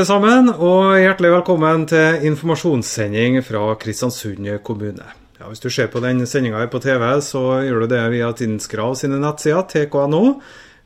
[0.00, 5.04] alle sammen, og hjertelig velkommen til informasjonssending fra Kristiansund kommune.
[5.36, 8.94] Ja, hvis du ser på den sendinga på TV, så gjør du det via Tinskrav
[8.96, 10.22] sine nettsider, tk.no.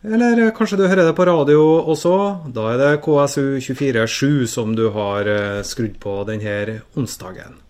[0.02, 1.62] Eller kanskje du hører det på radio
[1.94, 2.16] også.
[2.56, 7.60] Da er det KSU247 som du har eh, skrudd på denne onsdagen.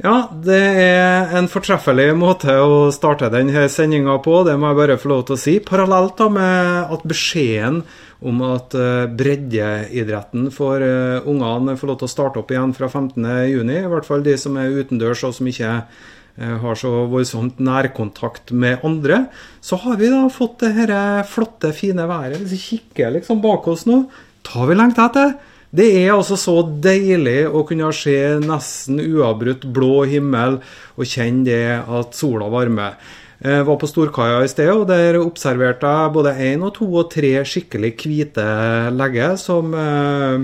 [0.00, 4.96] Ja, det er en fortreffelig måte å starte denne sendinga på, det må jeg bare
[5.02, 5.58] få lov til å si.
[5.60, 7.82] Parallelt da med at beskjeden
[8.18, 12.88] om at uh, breddeidretten for uh, ungene får lov til å starte opp igjen fra
[12.90, 17.60] 15.6, i hvert fall de som er utendørs og som ikke uh, har så voldsomt
[17.62, 19.26] nærkontakt med andre,
[19.62, 22.40] så har vi da fått det dette flotte, fine været.
[22.42, 24.02] Hvis vi kikker liksom bak oss nå,
[24.46, 25.36] tar vi lengt etter.
[25.68, 30.62] Det er altså så deilig å kunne se nesten uavbrutt blå himmel
[30.96, 32.96] og kjenne det at sola varmer.
[33.38, 37.06] Jeg var på Storkaia i sted, og der observerte jeg både én og to og
[37.12, 38.46] tre skikkelig hvite
[38.90, 40.42] legger som eh,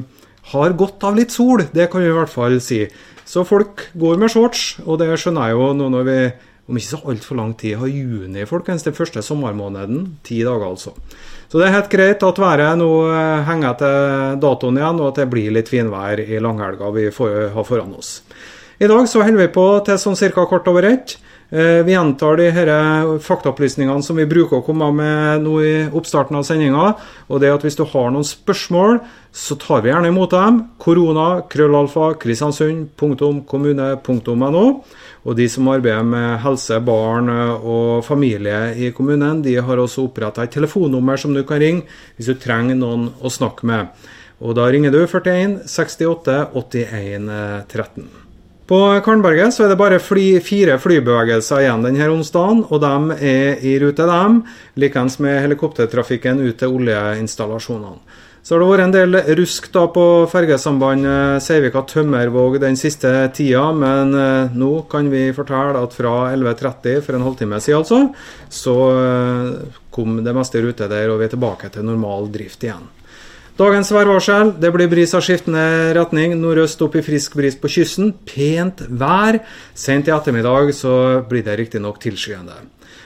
[0.52, 1.64] har godt av litt sol.
[1.74, 2.84] Det kan vi i hvert fall si.
[3.26, 6.18] Så folk går med shorts, og det skjønner jeg jo nå når vi
[6.64, 8.86] om ikke så altfor lang tid har juni, folkens.
[8.86, 10.06] Den første sommermåneden.
[10.24, 10.94] Ti dager, altså.
[11.50, 15.20] Så det er helt greit at været nå eh, henger etter datoen igjen, og at
[15.20, 18.20] det blir litt finvær i langhelga vi får, har foran oss.
[18.78, 20.46] I dag så holder vi på til sånn ca.
[20.48, 21.18] kort over ett.
[21.50, 22.70] Eh, vi gjentar de her
[23.22, 26.94] faktaopplysningene som vi bruker å komme med nå i oppstarten av sendinga.
[27.28, 28.98] Og det at hvis du har noen spørsmål,
[29.34, 30.62] så tar vi gjerne imot dem.
[30.82, 34.64] Korona, krøllalfa, kristiansund, punktum, kommune, punktum no.
[35.24, 40.44] Og de som arbeider med helse, barn og familie i kommunen, de har også oppretta
[40.44, 41.86] et telefonnummer som du kan ringe
[42.16, 43.94] hvis du trenger noen å snakke med.
[44.44, 47.32] Og da ringer du 41 68 81
[47.70, 48.23] 13.
[48.74, 53.60] På Karnberget så er det bare fly, fire flybevegelser igjen denne onsdagen, og de er
[53.62, 54.40] i rute, dem,
[54.82, 58.00] likeens med helikoptertrafikken ut til oljeinstallasjonene.
[58.42, 64.10] Så har det vært en del rusk da på fergesambandet Seivika-Tømmervåg den siste tida, men
[64.18, 68.02] eh, nå kan vi fortelle at fra 11.30 for en halvtime siden altså,
[68.50, 72.66] så eh, kom det meste i rute der, og vi er tilbake til normal drift
[72.66, 72.90] igjen.
[73.54, 74.48] Dagens værvarsel.
[74.58, 76.32] Det blir bris av skiftende retning.
[76.42, 78.08] Nordøst opp i frisk bris på kysten.
[78.26, 79.38] Pent vær.
[79.78, 80.94] Sent i ettermiddag så
[81.30, 82.56] blir det riktignok tilskyende.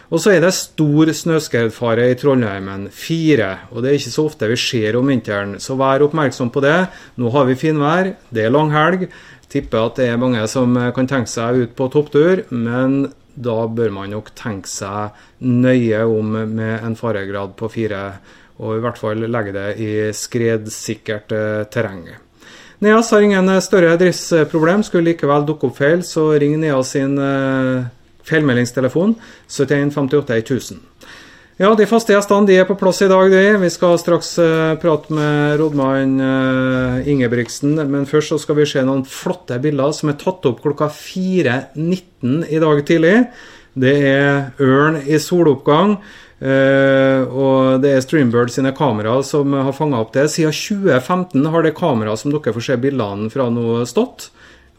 [0.08, 3.50] Og så er det stor snøskredfare i Trollheimen, fire.
[3.74, 6.78] Og det er ikke så ofte vi ser om vinteren, så vær oppmerksom på det.
[7.20, 9.04] Nå har vi finvær, det er langhelg.
[9.52, 13.02] Tipper at det er mange som kan tenke seg ut på topptur, men
[13.36, 15.12] da bør man nok tenke seg
[15.44, 18.02] nøye om med en faregrad på fire,
[18.58, 22.02] og i hvert fall legge det i skredsikkert eh, terreng.
[22.82, 24.84] Neas har ingen større driftsproblem.
[24.86, 27.88] Skulle likevel dukke opp feil, så ring Neas sin eh,
[28.28, 29.16] Feilmeldingstelefon
[29.48, 30.84] 71 58 1000.
[31.58, 33.32] Ja, de faste gjestene de er på plass i dag.
[33.32, 33.40] De.
[33.64, 34.28] Vi skal straks
[34.78, 36.12] prate med rådmann
[37.02, 37.72] Ingebrigtsen.
[37.90, 42.44] Men først så skal vi se noen flotte bilder som er tatt opp klokka 4.19
[42.46, 43.16] i dag tidlig.
[43.74, 45.98] Det er ørn i soloppgang.
[46.38, 50.28] Uh, og det er Streambird sine kameraer som har fanga opp det.
[50.30, 54.30] Siden 2015 har det kameraet som dere får se bildene fra nå, stått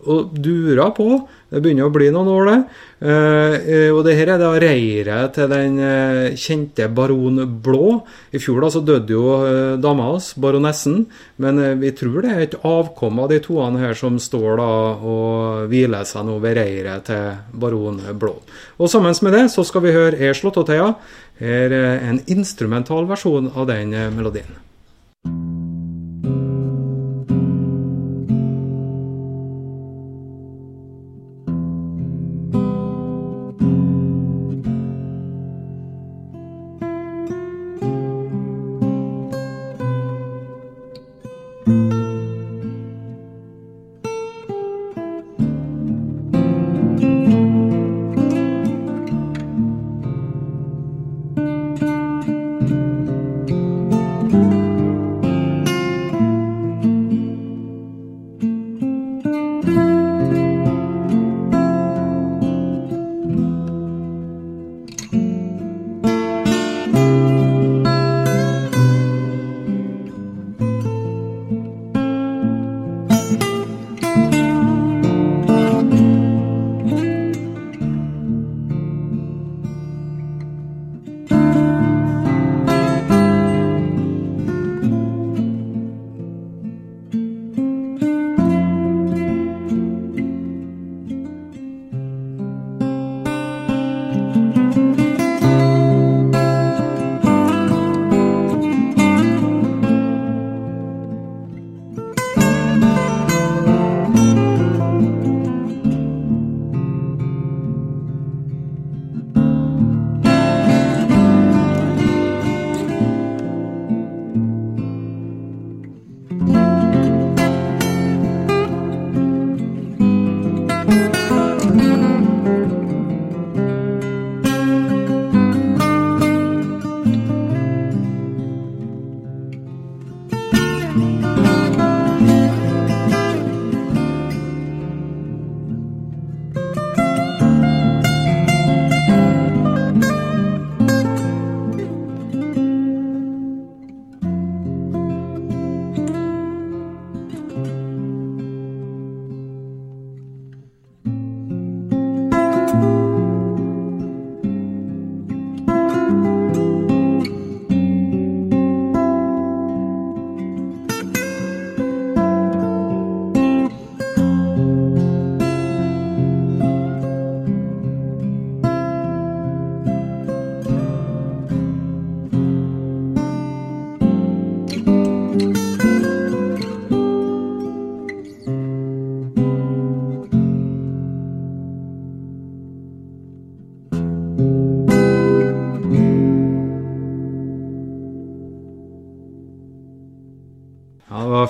[0.08, 1.10] og durer på.
[1.50, 2.58] Det begynner å bli noen år, det.
[3.00, 8.02] Uh, og det her er da reiret til den uh, kjente baron Blå.
[8.36, 11.02] I fjor da så døde jo uh, dama hans, baronessen.
[11.42, 15.72] Men vi tror det er et avkom av de toene her som står da og
[15.72, 18.38] hviler seg nå ved reiret til baron Blå.
[18.80, 20.94] Og sammen med det så skal vi høre Er Slåttoteia.
[21.40, 24.69] Her er en instrumental versjon av den melodien.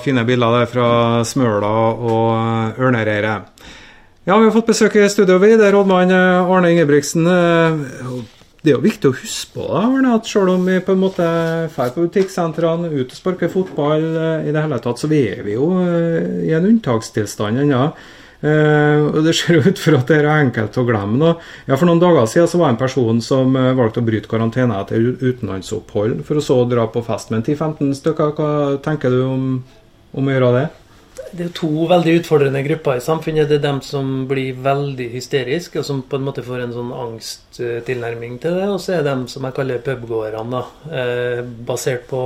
[0.04, 0.88] Fine bilder der fra
[1.26, 1.70] Smøla
[2.00, 3.64] og Ørnereiret.
[4.28, 5.54] Ja, vi har fått besøk i studio, vi.
[5.56, 7.24] Det er rådmann Arne Ingebrigtsen.
[8.60, 11.00] Det er jo viktig å huske på da, Arne, at selv om vi på en
[11.00, 14.04] måte drar på butikksentrene, ut og sparker fotball
[14.44, 17.88] i det hele tatt, så er vi jo i en unntakstilstand ennå.
[18.40, 21.18] Uh, og Det ser ut for at det er enkelt å glemme.
[21.20, 21.32] Nå.
[21.68, 24.30] Ja, For noen dager siden så var det en person som uh, valgte å bryte
[24.30, 28.32] karantene etter utenlandsopphold for å så dra på fest med 10-15 stykker.
[28.38, 29.44] Hva tenker du om,
[30.12, 30.66] om, å gjøre det?
[31.30, 33.48] Det er to veldig utfordrende grupper i samfunnet.
[33.50, 36.94] Det er dem som blir veldig hysteriske, og som på en måte får en sånn
[36.94, 38.70] angsttilnærming til det.
[38.70, 40.64] Og så er det dem som jeg kaller pubgåerne.
[40.90, 42.24] Eh, basert på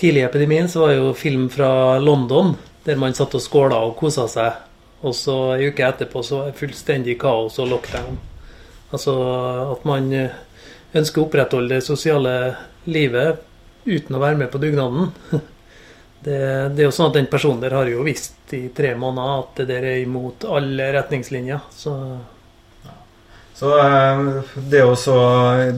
[0.00, 2.54] tidlig i epidemien så var det jo film fra London
[2.86, 4.66] der man satt og skåla og kosa seg
[5.04, 8.16] og så ei uke etterpå så var det fullstendig kaos og lockdown.
[8.94, 9.14] Altså
[9.74, 10.38] at man eh,
[10.96, 12.56] ønsker å opprettholde det sosiale
[12.88, 13.42] livet
[13.86, 15.12] uten å være med på dugnaden.
[16.26, 16.38] Det,
[16.74, 19.60] det, er jo sånn at Den personen der har jo visst i tre måneder at
[19.60, 21.68] det der er imot alle retningslinjer.
[21.70, 21.92] Så
[23.56, 24.18] så eh,
[24.68, 24.94] det å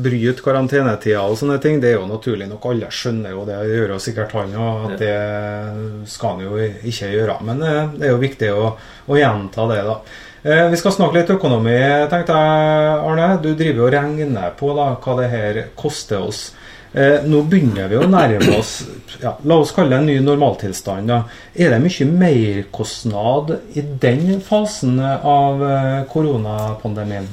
[0.02, 2.64] bryte karantenetida og sånne ting, det er jo naturlig nok.
[2.72, 7.12] Alle skjønner jo det, gjør jo sikkert han òg, at det skal han jo ikke
[7.12, 7.36] gjøre.
[7.46, 8.72] Men eh, det er jo viktig å,
[9.06, 9.96] å gjenta det, da.
[10.42, 11.76] Eh, vi skal snakke litt økonomi,
[12.10, 13.28] tenkte jeg, Arne.
[13.46, 16.48] Du driver og regner på da, hva det her koster oss.
[16.88, 18.78] Nå begynner vi å nærme oss
[19.20, 21.10] ja, la oss kalle det en ny normaltilstand.
[21.10, 21.18] Da.
[21.52, 25.60] Er det mye merkostnad i den fasen av
[26.08, 27.28] koronapandemien?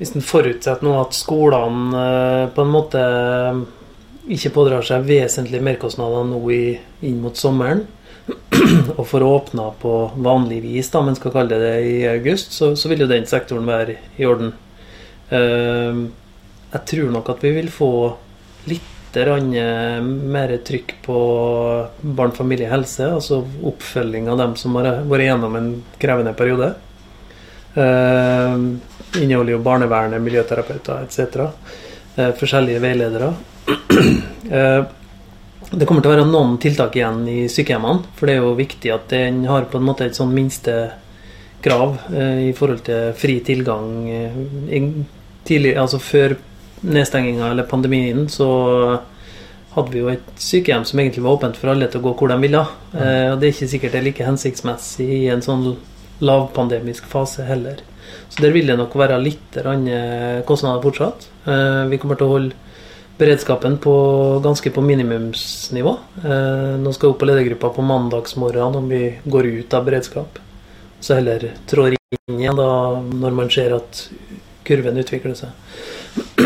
[0.00, 3.58] Hvis en forutsetter nå at skolene eh, på en måte eh,
[4.32, 6.62] ikke pådrar seg vesentlige merkostnader nå i,
[7.04, 7.82] inn mot sommeren,
[8.98, 9.92] og får åpna på
[10.24, 13.28] vanlig vis, da, men skal kalle det det i august, så, så vil jo den
[13.28, 14.54] sektoren være i orden.
[15.30, 17.90] Jeg tror nok at vi vil få
[19.16, 21.16] mer trykk på
[22.00, 26.74] barn, familie, helse, altså oppfølging av dem som har vært gjennom en krevende periode.
[27.74, 28.78] Uh,
[29.18, 31.48] inneholder jo barnevernet, miljøterapeuter etc.
[32.16, 33.32] Eh, forskjellige veiledere.
[34.50, 34.82] eh,
[35.70, 38.90] det kommer til å være noen tiltak igjen i sykehjemmene, for det er jo viktig
[38.94, 43.90] at en har på en måte et sånn minstekrav eh, i forhold til fri tilgang.
[44.10, 44.88] Eh,
[45.46, 46.36] tidlig, altså før
[46.80, 48.50] nedstenginga eller pandemien så
[49.74, 52.32] hadde vi jo et sykehjem som egentlig var åpent for alle til å gå hvor
[52.32, 52.62] de ville.
[52.94, 55.68] Eh, og det er ikke sikkert det er like hensiktsmessig i en sånn
[56.24, 57.84] lavpandemisk fase heller.
[58.30, 59.60] Så der vil det nok være litt
[60.48, 61.28] kostnader fortsatt.
[61.46, 62.58] Eh, vi kommer til å holde
[63.20, 63.94] beredskapen på,
[64.42, 65.96] ganske på minimumsnivå.
[66.24, 70.40] Eh, nå skal vi opp på ledergruppa på mandagsmorgen om vi går ut av beredskap.
[71.00, 72.70] Så heller trår inn igjen da
[73.00, 74.06] når man ser at
[74.66, 75.52] kurven utvikler seg.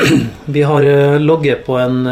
[0.54, 2.04] Vi har ligget logget på en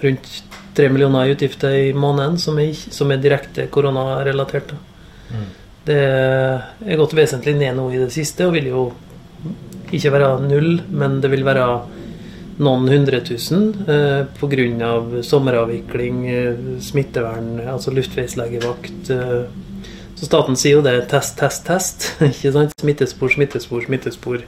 [0.00, 0.28] rundt
[0.74, 4.78] 3 millioner i utgifter i måneden som er, som er direkte koronarelaterte.
[5.30, 5.44] Mm.
[5.84, 8.84] Det er gått vesentlig ned nå i det siste, og vil jo
[9.94, 11.66] ikke være null, men det vil være
[12.64, 15.22] noen hundre tusen eh, pga.
[15.22, 19.10] sommeravvikling, eh, smittevern, altså luftveislegevakt.
[19.10, 19.44] Eh,
[20.14, 22.08] så staten sier jo det test, test, test.
[22.30, 22.74] ikke sant?
[22.80, 24.44] Smittespor, smittespor, smittespor.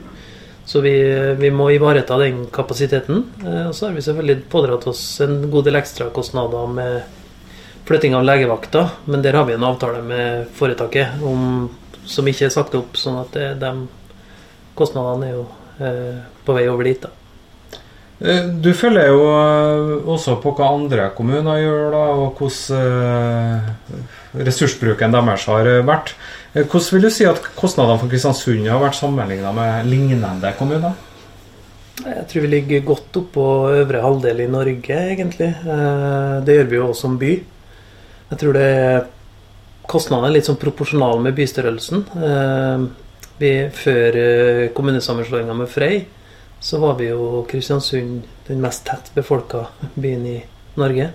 [0.67, 0.93] Så vi,
[1.39, 3.23] vi må ivareta den kapasiteten.
[3.45, 6.97] Eh, og så har vi selvfølgelig pådratt oss en god del ekstrakostnader med
[7.87, 11.69] flytting av legevakta, men der har vi en avtale med foretaket om,
[12.03, 13.71] som ikke er sagt opp, sånn at det, de
[14.75, 15.45] kostnadene er jo
[15.79, 16.99] eh, på vei over dit.
[16.99, 17.13] da.
[18.19, 24.45] Eh, du følger jo eh, også på hva andre kommuner gjør, da, og hvordan eh,
[24.47, 26.15] ressursbruken deres har vært.
[26.57, 30.95] Hvordan vil du si at kostnadene for Kristiansund har vært sammenlignet med lignende kommuner?
[31.97, 35.51] Jeg tror vi ligger godt oppå øvre halvdel i Norge, egentlig.
[36.45, 37.31] Det gjør vi jo også som by.
[38.27, 38.71] Jeg tror det
[39.87, 42.03] kostnadene er litt sånn proporsjonale med bystørrelsen.
[42.29, 42.85] Eh,
[43.39, 46.01] vi, før eh, kommunesammenslåinga med Frei,
[46.59, 50.37] så var vi jo Kristiansund den mest tett befolka byen i
[50.79, 51.11] Norge.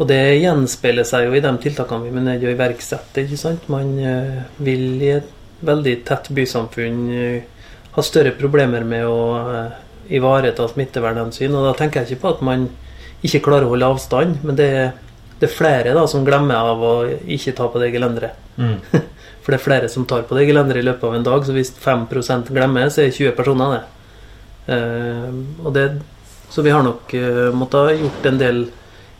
[0.00, 3.24] Og det gjenspeiler seg jo i de tiltakene vi er nødt og å iverksette.
[3.24, 3.66] ikke sant?
[3.72, 7.02] Man eh, vil i et veldig tett bysamfunn
[7.92, 9.18] ha større problemer med å
[10.08, 11.52] ivareta smittevernhensyn.
[11.52, 12.64] Og da tenker jeg ikke på at man
[13.20, 14.90] ikke klarer å holde avstand, men det er
[15.40, 18.36] det er flere da som glemmer av å ikke ta på det gelenderet.
[18.60, 18.76] Mm.
[19.40, 21.54] For det er flere som tar på det gelenderet i løpet av en dag, så
[21.56, 22.04] hvis 5
[22.52, 23.86] glemmer, så er det 20 personer, det.
[24.70, 25.86] Uh, det
[26.52, 28.60] så vi har nok uh, måttet ha gjort en del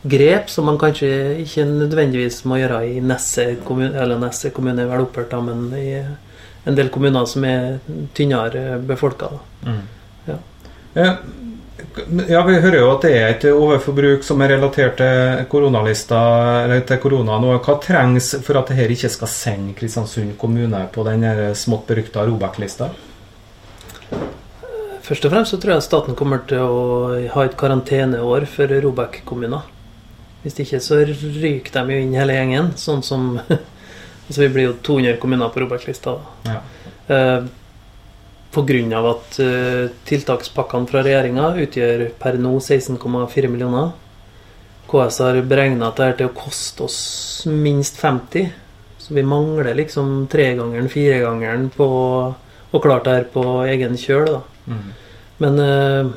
[0.03, 1.09] grep som man kanskje
[1.43, 6.01] ikke nødvendigvis må gjøre i Nesse kommune, eller Nesse kommune er vel opphørt, men i
[6.65, 7.79] en del kommuner som er
[8.17, 9.29] tynnere befolka.
[9.65, 9.83] Mm.
[10.27, 10.39] Ja.
[12.29, 16.19] Ja, Vi hører jo at det er et overforbruk som er relatert til koronalista,
[16.63, 17.55] eller til korona nå.
[17.59, 21.25] Hva trengs for at dette ikke skal sende Kristiansund kommune på den
[21.57, 22.91] smått berykta Robek-lista?
[25.01, 26.81] Først og fremst så tror jeg staten kommer til å
[27.33, 29.65] ha et karanteneår for Robek-kommuner.
[30.41, 33.35] Hvis ikke så ryker de jo inn hele gjengen, sånn som
[34.31, 36.13] Altså vi blir jo 200 kommuner på Robert-lista.
[36.47, 36.61] Ja.
[37.11, 37.41] Eh,
[38.51, 38.99] Pga.
[39.09, 43.93] at uh, tiltakspakkene fra regjeringa utgjør per nå 16,4 millioner.
[44.91, 46.99] KS har beregna at dette til å koste oss
[47.47, 48.49] minst 50.
[48.99, 51.87] Så vi mangler liksom tregangeren, firegangeren på
[52.71, 54.27] å klare det her på egen kjøl.
[54.27, 54.41] da.
[54.67, 54.91] Mm.
[55.43, 56.11] Men uh,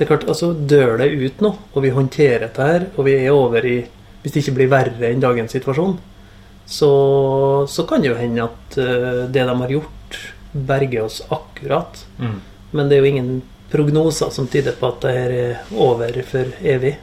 [0.00, 3.18] det er klart, altså dør det ut nå, og vi håndterer dette her, og vi
[3.18, 3.80] er over i
[4.20, 5.94] Hvis det ikke blir verre enn dagens situasjon,
[6.68, 6.88] så,
[7.68, 10.18] så kan det jo hende at uh, det de har gjort
[10.52, 12.02] berger oss akkurat.
[12.18, 12.34] Mm.
[12.76, 13.30] Men det er jo ingen
[13.72, 16.98] prognoser som tyder på at det her er over for evig.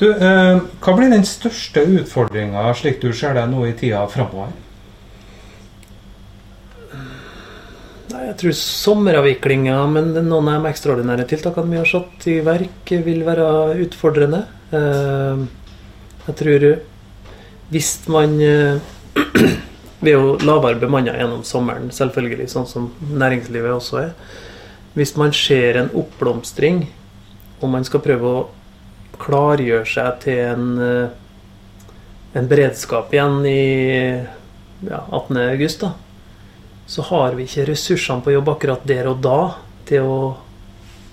[0.00, 4.52] Du, eh, Hva blir den største utfordringa slik du ser det nå i tida framover?
[8.26, 13.20] Jeg tror sommeravviklinga, men noen av de ekstraordinære tiltakene vi har satt i verk, vil
[13.26, 13.46] være
[13.84, 14.40] utfordrende.
[14.74, 15.44] Eh,
[16.26, 16.66] jeg tror
[17.70, 18.82] hvis man eh,
[19.96, 24.10] Vi er jo lavere bemanna gjennom sommeren, selvfølgelig, sånn som næringslivet også er.
[24.92, 26.82] Hvis man ser en oppblomstring,
[27.62, 28.42] og man skal prøve å
[29.22, 33.62] klargjøre seg til en, eh, en beredskap igjen i
[34.84, 35.94] ja, 18.8, da,
[36.86, 39.40] så har vi ikke ressursene på jobb akkurat der og da
[39.88, 40.20] til å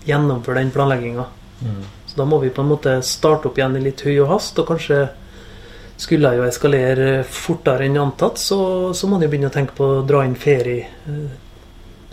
[0.06, 1.25] gjennomføre den planlegginga.
[1.63, 1.84] Mm.
[2.06, 4.60] Så da må vi på en måte starte opp igjen i litt høy og hast,
[4.60, 5.06] og kanskje
[5.98, 8.60] skulle jeg jo eskalere fortere enn antatt, så,
[8.94, 11.38] så må man jo begynne å tenke på å dra inn ferie eh,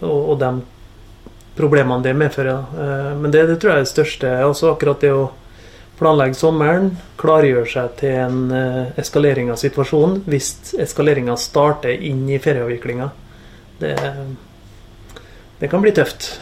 [0.05, 0.53] og, og de
[1.59, 2.65] problemene det medfører.
[2.85, 4.33] Eh, men det, det tror jeg er det største.
[4.47, 5.31] Altså akkurat det å
[6.01, 12.41] planlegge sommeren, klargjøre seg til en eh, eskalering av situasjonen hvis eskaleringa starter inn i
[12.41, 13.11] ferieavviklinga.
[13.81, 13.95] Det,
[15.61, 16.35] det kan bli tøft.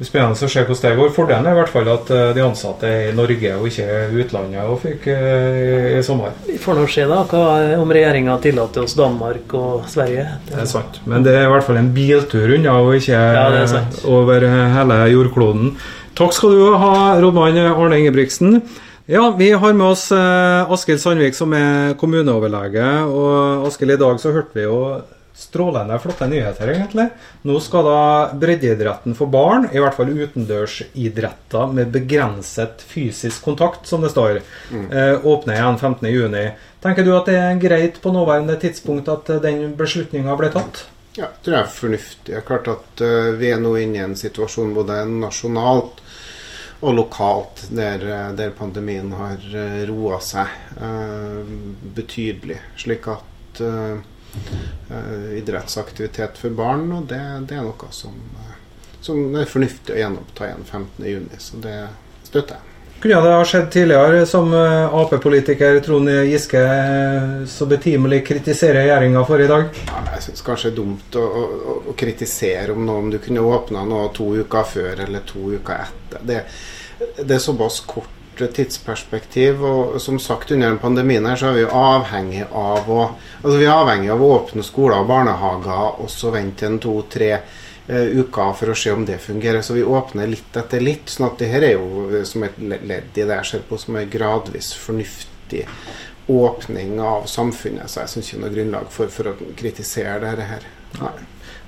[0.00, 1.10] Det blir spennende å se hvordan det går.
[1.12, 3.88] Fordelen er i hvert fall at eh, de ansatte er i Norge og ikke
[4.22, 6.32] utlandet og fikk eh, i sommer.
[6.46, 7.42] Vi får nå se da, hva,
[7.82, 10.24] om regjeringa tillater oss Danmark og Sverige.
[10.48, 11.02] Det er sant.
[11.04, 14.00] Men det er i hvert fall en biltur unna, og ikke Ja, sant.
[14.08, 15.74] over hele jordkloden.
[16.16, 18.62] Takk skal du ha, rådmann Arne Ingebrigtsen.
[19.10, 22.88] Ja, Vi har med oss eh, Askild Sandvik, som er kommuneoverlege.
[23.10, 24.80] Og Askild, i dag så hørte vi jo
[25.36, 27.06] strålende flotte nyheter, egentlig.
[27.48, 28.00] Nå skal da
[28.40, 34.90] breddeidretten for barn, i hvert fall utendørsidretter med begrenset fysisk kontakt, som det står, mm.
[35.24, 36.68] åpne igjen 15.6.
[36.80, 40.86] Tenker du at det er greit på nåværende tidspunkt at eh, den beslutninga ble tatt?
[41.18, 42.28] Ja, det tror jeg er fornuftig.
[42.30, 46.00] Det er klart at eh, Vi er nå inne i en situasjon både nasjonalt
[46.80, 50.48] og lokalt der, eh, der pandemien har uh, roa seg
[50.80, 51.42] uh,
[51.96, 52.56] betydelig.
[52.80, 53.98] Slik at eh, eh,
[55.38, 57.20] idrettsaktivitet for barn og det,
[57.50, 58.56] det er noe som, eh,
[59.00, 61.46] som er fornuftig å gjenoppta igjen 15.6.
[61.46, 61.78] Så det
[62.26, 62.66] støtter jeg.
[63.00, 69.24] Kunne det ha skjedd tidligere, som eh, Ap-politiker Trond Giske eh, så betimelig kritiserer regjeringa
[69.24, 69.70] for i dag?
[69.88, 73.16] Ja, jeg syns kanskje det er dumt å, å, å kritisere om noe om du
[73.22, 76.26] kunne åpna noe to uker før eller to uker etter.
[76.28, 76.42] Det,
[77.22, 79.64] det er såpass kort tidsperspektiv.
[79.64, 83.00] Og som sagt, under pandemien her så er vi avhengig av å
[83.42, 87.32] altså vi er avhengig av å åpne skoler og barnehager og så vente en to-tre
[87.38, 89.62] uh, uker for å se om det fungerer.
[89.62, 91.08] Så vi åpner litt etter litt.
[91.08, 93.66] sånn at det her er jo eh, som et le- ledd i det jeg ser
[93.68, 95.66] på som en gradvis fornuftig
[96.30, 97.90] åpning av samfunnet.
[97.90, 100.66] Så jeg syns ikke noe grunnlag for, for å kritisere dette her.
[101.00, 101.14] Nei.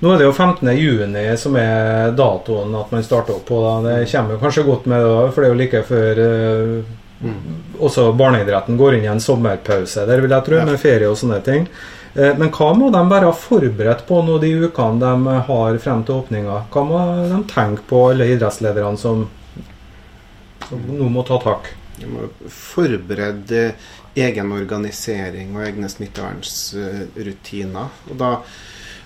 [0.03, 0.67] Nå er det jo 15.
[0.75, 3.61] juni som er datoen at man starter opp på.
[3.63, 3.77] Da.
[3.85, 6.89] Det kommer kanskje godt med, da, for det er jo like før eh,
[7.79, 10.65] også barneidretten går inn i en sommerpause der, vil jeg tro, Ja.
[10.67, 11.67] med ferie og sånne ting.
[12.13, 15.13] Uh, men hva må de være forberedt på nå de ukene de
[15.47, 16.55] har frem til åpninga?
[16.73, 16.99] Hva må
[17.31, 19.23] de tenke på, alle idrettslederne som,
[20.67, 21.71] som nå må ta tak?
[21.97, 23.73] De må forberede
[24.19, 27.87] egen organisering og egne smittevernsrutiner.
[28.11, 28.35] Og da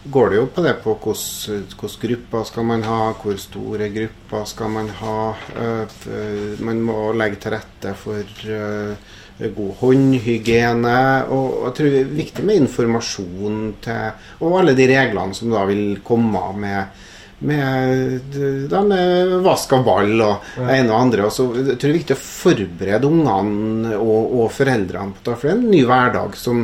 [0.06, 4.70] går det jo på det på hvilke grupper skal man ha, hvor store grupper skal
[4.72, 5.20] man ha.
[5.58, 11.00] eh, Man må legge til rette for eh, god håndhygiene.
[11.34, 15.66] Og jeg tror det er viktig med informasjon til Og alle de reglene som da
[15.70, 17.04] vil komme med
[17.40, 18.34] med,
[18.66, 21.28] da med vask av ball og det ene og andre.
[21.28, 25.36] Og så jeg tror det er viktig å forberede ungene og, og foreldrene på det.
[25.38, 26.64] For det er en ny hverdag som,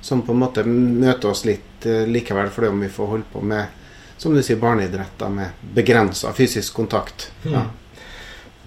[0.00, 3.42] som på en måte møter oss litt eh, likevel, fordi om vi får holde på
[3.44, 3.76] med
[4.20, 7.30] som du sier, barneidretter med begrensa fysisk kontakt.
[7.48, 7.62] Ja.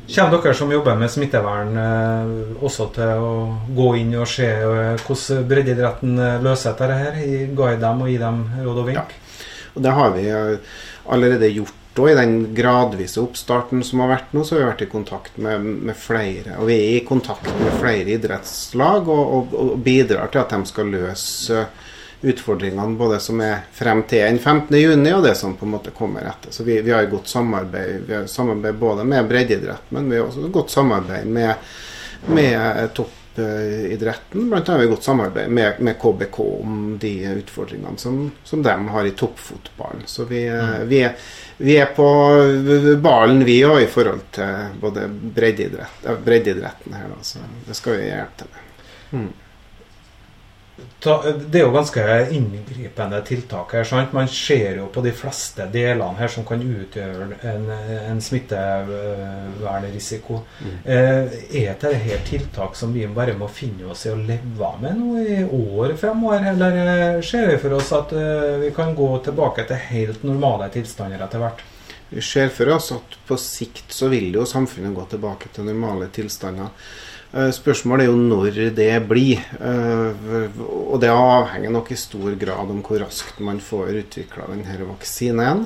[0.07, 1.77] Kommer dere som jobber med smittevern
[2.57, 3.35] også til å
[3.71, 4.49] gå inn og se
[5.05, 7.21] hvordan breddeidretten løser dette her?
[7.53, 9.13] Guide dem og gi dem råd og vink?
[9.13, 9.69] Ja.
[9.77, 10.25] Og det har vi
[11.13, 14.85] allerede gjort og i den gradvise oppstarten som har vært nå, så har vi vært
[14.85, 16.57] i kontakt med, med flere.
[16.57, 20.71] Og vi er i kontakt med flere idrettslag og, og, og, bidrar til at de
[20.71, 21.65] skal løse
[22.23, 26.25] utfordringene både som er frem til den 15.6 og det som på en måte kommer
[26.31, 26.55] etter.
[26.55, 30.29] Så vi, vi har godt samarbeid, vi har samarbeid både med breddeidrett, men vi har
[30.29, 31.75] også godt samarbeid med,
[32.31, 32.87] med
[33.35, 34.53] toppidretten.
[34.53, 39.05] Annet har vi godt samarbeid med, med, KBK om de utfordringene som, som de har
[39.05, 40.03] i toppfotballen.
[40.05, 40.87] Så vi, mm.
[40.87, 41.15] vi er
[41.57, 42.05] vi er på
[43.01, 47.11] ballen, vi òg, i forhold til både breddeidrett, breddeidretten her.
[47.13, 48.71] Da, så det skal vi hjelpe til med.
[49.13, 49.29] Mm.
[51.03, 53.83] Det er jo ganske inngripende tiltak her.
[53.85, 54.13] sant?
[54.15, 57.69] Man ser jo på de fleste delene her som kan utgjøre en,
[58.09, 60.39] en smittevernrisiko.
[60.63, 60.77] Mm.
[60.95, 61.23] Eh,
[61.61, 65.09] er dette her tiltak som vi bare må finne oss i å leve med nå
[65.21, 66.39] i år fremover?
[66.55, 70.69] Eller eh, ser vi for oss at eh, vi kan gå tilbake til helt normale
[70.73, 71.59] tilstander etter hvert?
[72.13, 76.07] Vi ser for oss at på sikt så vil jo samfunnet gå tilbake til normale
[76.13, 76.67] tilstander.
[77.33, 79.41] Eh, spørsmålet er jo når det blir.
[79.57, 84.89] Eh, og det avhenger nok i stor grad om hvor raskt man får utvikla denne
[84.91, 85.63] vaksinen.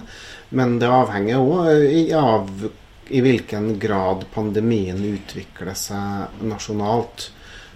[0.55, 2.69] Men det avhenger òg av
[3.07, 7.27] i hvilken grad pandemien utvikler seg nasjonalt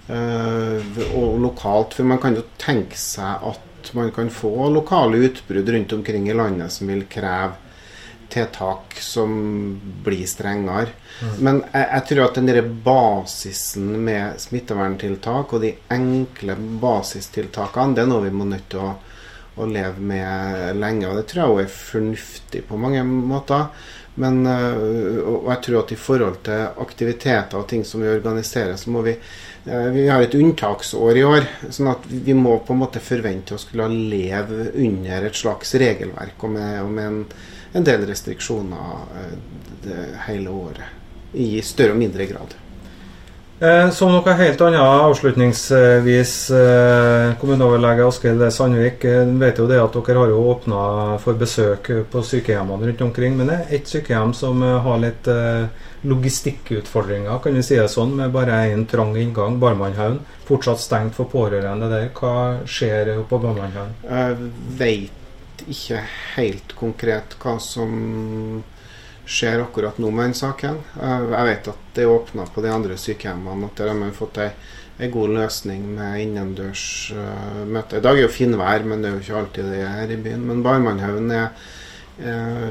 [0.07, 0.79] eh,
[1.11, 1.97] og lokalt.
[1.99, 6.37] For man kan jo tenke seg at man kan få lokale utbrudd rundt omkring i
[6.37, 7.59] landet som vil kreve
[8.33, 9.31] tiltak som
[10.05, 10.95] blir strengere.
[11.21, 11.37] Mm.
[11.37, 18.11] Men jeg, jeg, tror at den basisen med smitteverntiltak og de enkle basistiltakene, det er
[18.11, 18.91] noe vi må nødt til å,
[19.61, 21.09] å leve med lenge.
[21.09, 23.67] Og det tror jeg også er fornuftig på mange måter.
[24.19, 28.75] Men, øh, og jeg tror at i forhold til aktiviteter og ting som vi organiserer,
[28.75, 31.47] så må vi øh, Vi har et unntaksår i år.
[31.69, 36.43] sånn at vi må på en måte forvente å skulle leve under et slags regelverk
[36.43, 37.23] og med, og med en
[37.73, 39.05] en del restriksjoner
[39.83, 40.99] det hele året.
[41.33, 42.57] I større og mindre grad.
[43.61, 49.05] Eh, som noe helt annet avslutningsvis, eh, kommuneoverlege Askild Sandvik.
[49.37, 53.37] vet jo det at Dere har jo åpna for besøk på sykehjemmene rundt omkring.
[53.37, 55.27] Men det er ett sykehjem som har litt
[56.01, 60.19] logistikkutfordringer, kan vi si det sånn, med bare én trang inngang, Barmannhaugen.
[60.45, 62.09] Fortsatt stengt for pårørende der.
[62.09, 63.93] Hva skjer på Barmannhaugen?
[64.09, 64.37] Jeg
[64.79, 65.20] vet
[65.69, 66.01] ikke
[66.35, 68.63] helt konkret hva som
[69.31, 70.79] skjer akkurat nå med den saken.
[70.97, 74.41] Jeg vet at det er åpna på de andre sykehjemmene, at der har man fått
[74.43, 74.49] ei,
[74.99, 77.99] ei god løsning med innendørs uh, møte.
[77.99, 80.43] I dag er jo finvær, men det er jo ikke alltid det her i byen.
[80.49, 81.69] Men Barmannhaugen er,
[82.25, 82.69] uh,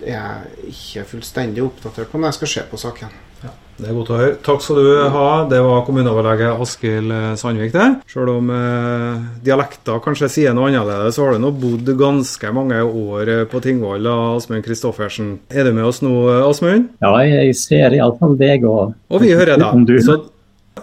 [0.00, 3.23] er ikke fullstendig oppdatert på, men jeg skal se på saken.
[3.74, 4.34] Det er godt å høre.
[4.46, 5.28] Takk skal du ha.
[5.50, 7.86] Det var kommuneoverlege Askild Sandvik, det.
[8.12, 12.78] Selv om eh, dialekter kanskje sier noe annerledes, så har du nå bodd ganske mange
[12.84, 14.06] år på Tingvoll,
[14.36, 15.34] Asmund Kristoffersen.
[15.50, 16.92] Er du med oss nå, Asmund?
[17.02, 19.98] Ja, jeg ser iallfall deg og Og vi hører deg.
[20.06, 20.20] Så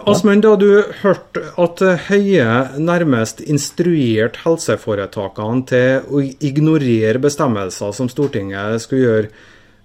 [0.08, 2.46] Asmund, da du hørte at Høie
[2.80, 9.32] nærmest instruerte helseforetakene til å ignorere bestemmelser som Stortinget skulle gjøre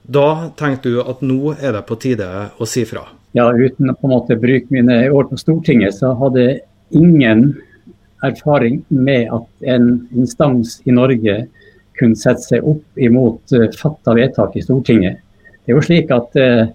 [0.07, 3.03] da tenkte du at nå er det på tide å si fra?
[3.35, 6.61] Ja, uten å på en måte bruke mine år på Stortinget, så hadde
[6.95, 7.49] ingen
[8.23, 11.41] erfaring med at en instans i Norge
[11.99, 15.19] kunne sette seg opp imot uh, fatta vedtak i Stortinget.
[15.65, 16.69] Det er jo slik at eh,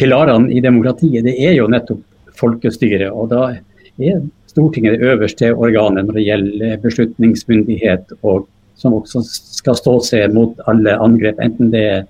[0.00, 2.02] Pilarene i demokratiet det er jo nettopp
[2.36, 3.08] folkestyret.
[3.08, 3.54] og da
[4.00, 8.44] er Stortinget det øverste organet når det gjelder beslutningsmyndighet og
[8.80, 12.08] som også skal stå seg mot alle angrep, enten det er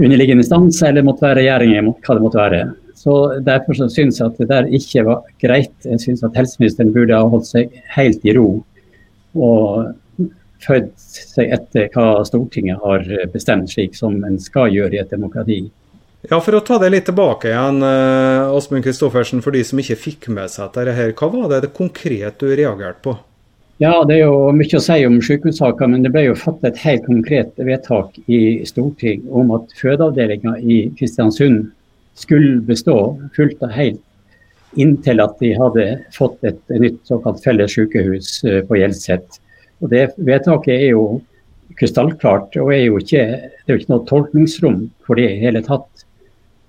[0.00, 2.62] underliggende instans eller måtte være regjeringen, hva det måtte være.
[2.96, 5.74] Så Derfor så syns jeg at det der ikke var greit.
[5.84, 8.48] Jeg syns at helseministeren burde ha holdt seg helt i ro
[9.36, 9.92] og
[10.64, 15.60] født seg etter hva Stortinget har bestemt, slik som en skal gjøre i et demokrati.
[16.26, 17.84] Ja, For å ta det litt tilbake igjen,
[18.56, 21.12] Åsmund eh, Kristoffersen, for de som ikke fikk med seg dette.
[21.20, 23.14] Hva var det, det konkret du reagerte på?
[23.78, 26.78] Ja, Det er jo mye å si om sykehussaker, men det ble jo fattet et
[26.80, 31.66] helt konkret vedtak i Stortinget om at fødeavdelinga i Kristiansund
[32.16, 32.94] skulle bestå
[33.36, 35.84] fullt og helt inntil at de hadde
[36.16, 39.36] fått et nytt såkalt felles sykehus eh, på Hjelset.
[39.84, 41.20] Og Det vedtaket er jo
[41.76, 46.06] krystallklart, og er ikke, det er jo ikke noe tolkningsrom for det i hele tatt.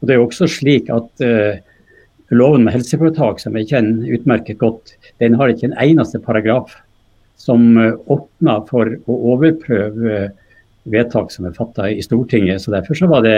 [0.02, 1.56] Og Det er jo også slik at uh,
[2.36, 6.76] Loven med helseforetak, som jeg kjenner utmerket godt, den har ikke en eneste paragraf
[7.38, 10.28] som eh, åpner for å overprøve
[10.88, 12.64] vedtak som er fatta i Stortinget.
[12.64, 13.38] så Derfor så var det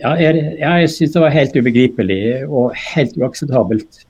[0.00, 4.04] ja, jeg, jeg synes det var helt ubegripelig og helt uakseptabelt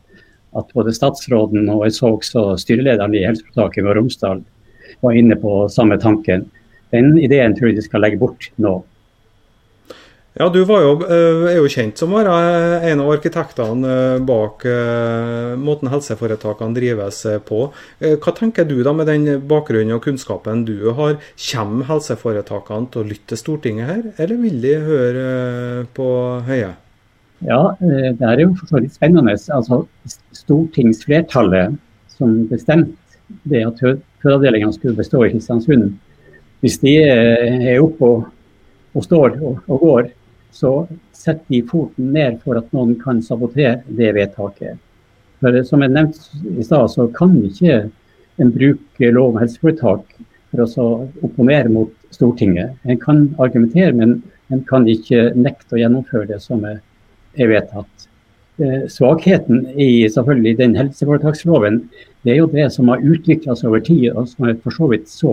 [0.54, 4.42] at både statsråden og jeg så også styrelederen i helseforetaket Møre Romsdal
[5.02, 6.46] var inne på samme tanken.
[6.94, 8.78] Den ideen tror jeg de skal legge bort nå.
[10.34, 12.32] Ja, Du jo, eh, er jo kjent som være
[12.90, 17.68] en av arkitektene eh, bak eh, måten helseforetakene drives på.
[18.02, 21.20] Hva tenker du da med den bakgrunnen og kunnskapen du har?
[21.38, 25.28] Kommer helseforetakene til å lytte til Stortinget her, eller vil de høre
[25.94, 26.08] på
[26.48, 26.72] Høie?
[27.46, 29.36] Ja, det er jo for så vidt spennende.
[29.54, 29.84] Altså,
[30.34, 31.78] stortingsflertallet
[32.16, 32.98] som bestemte
[33.46, 35.94] det at fødeavdelingene skulle bestå i Kristiansund,
[36.58, 38.28] hvis de er oppe og,
[38.98, 40.12] og står og, og går
[40.54, 44.78] så setter de foten ned for at noen kan sabotere det vedtaket.
[45.42, 47.88] For Som jeg nevnte i stad, så kan ikke
[48.38, 50.14] en bruke lov om helseforetak
[50.50, 50.86] for å
[51.26, 52.76] opponere mot Stortinget.
[52.86, 54.20] En kan argumentere, men
[54.54, 56.80] en kan ikke nekte å gjennomføre det som er,
[57.34, 58.04] vedtatt.
[58.62, 61.80] Eh, svakheten i selvfølgelig den helseforetaksloven
[62.22, 64.90] det er jo det som har utvikla seg over tid, og som jeg for så
[64.92, 65.32] vidt så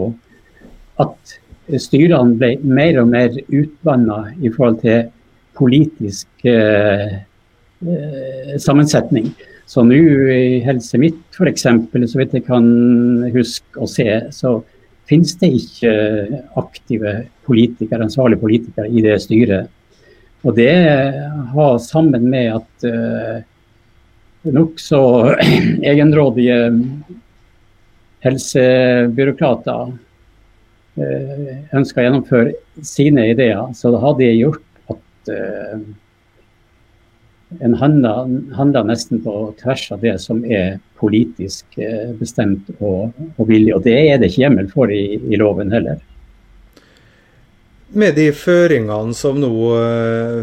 [1.04, 1.36] at
[1.80, 5.06] styrene ble mer og mer utvanna i forhold til
[5.58, 7.22] politisk eh,
[7.86, 9.32] eh, sammensetning.
[9.70, 10.00] Så nå
[10.34, 12.66] i Helse Midt f.eks., så vidt jeg kan
[13.32, 14.58] huske og se, så
[15.08, 15.94] finnes det ikke
[16.60, 17.14] aktive
[17.48, 19.72] politikere, ansvarlige politikere i det styret.
[20.44, 20.74] Og det
[21.54, 23.42] har sammen med at eh,
[24.50, 25.02] nokså
[25.92, 26.60] egenrådige
[28.26, 29.92] helsebyråkrater
[31.00, 35.78] Eh, ønsker å gjennomføre sine ideer, så det hadde gjort at uh,
[37.64, 43.72] en handler, nesten på tvers av det som er politisk uh, bestemt og, og, villig.
[43.78, 46.04] Og det er det ikke hjemmel for i, i loven heller.
[47.96, 49.52] Med de føringene som nå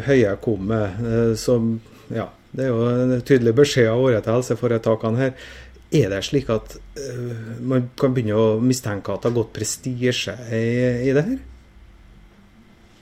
[0.04, 1.74] Høie kom med, som
[2.12, 5.48] ja, det er jo en tydelig beskjed av året til helseforetakene her.
[5.88, 10.34] Er det slik at uh, man kan begynne å mistenke at det har gått prestisje
[10.52, 10.64] i,
[11.08, 11.38] i, det her?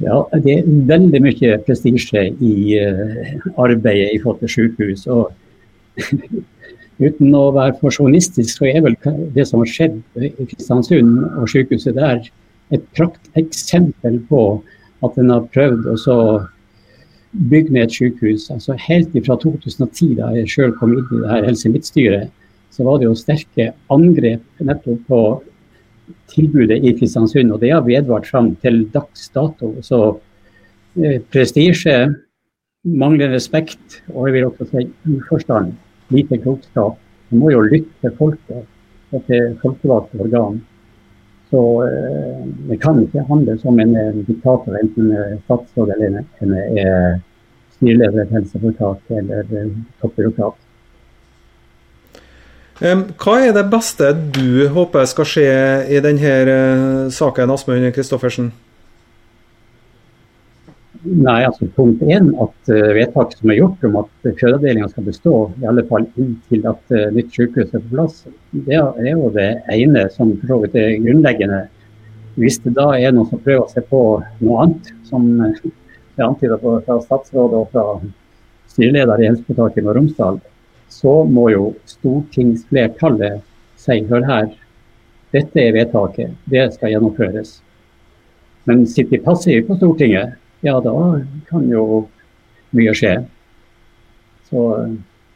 [0.04, 5.06] Ja, det er veldig mye prestisje i uh, arbeidet i forhold til sykehus.
[5.10, 5.32] Og
[7.06, 8.96] uten å være forsjonistisk, så er vel
[9.34, 12.22] det som har skjedd i Kristiansund og sykehuset der,
[12.74, 14.46] et prakteksempel på
[15.06, 16.20] at en har prøvd å
[17.50, 18.46] bygge ned et sykehus.
[18.54, 22.30] Altså Helt fra 2010, da jeg sjøl kom inn i det her Helse Midt-styret,
[22.76, 25.20] så var det jo sterke angrep nettopp på
[26.30, 27.54] tilbudet i Kristiansund.
[27.54, 29.72] Og det har vedvart fram til dags dato.
[29.86, 30.00] Så
[31.00, 31.96] eh, prestisje,
[32.86, 34.84] manglende respekt og jeg vil også si
[35.16, 35.72] uforstand,
[36.14, 37.00] lite klokskap.
[37.32, 40.60] Man må jo lytte til folket og til folkevalgte organ.
[41.50, 47.24] Så eh, det kan ikke handle som en diktator, enten statsråd eller en, en
[47.78, 50.65] styreleder i et helseforetak eller toppbyråkrat.
[52.76, 55.50] Hva er det beste du håper skal skje
[55.88, 58.50] i denne eh, saken, Asmund Kristoffersen?
[61.06, 65.34] Nei, altså Punkt én at uh, vedtaket som er gjort om at fødeavdelinga skal bestå,
[65.62, 68.18] i alle fall inntil at uh, nytt sykehus er på plass,
[68.66, 71.60] det er jo det ene som for så vidt er grunnleggende.
[72.36, 74.02] Hvis det da er noen som prøver å se på
[74.42, 77.86] noe annet, som er antyda fra statsrådet og fra
[78.74, 80.42] styreleder i helseforetaket Møre Romsdal,
[80.88, 83.42] så må jo stortingsflertallet
[83.80, 84.50] si hør her,
[85.34, 87.58] dette er vedtaket, det skal gjennomføres.
[88.66, 90.94] Men sitter de passive på Stortinget, ja da
[91.50, 92.06] kan jo
[92.74, 93.14] mye skje.
[94.48, 94.62] Så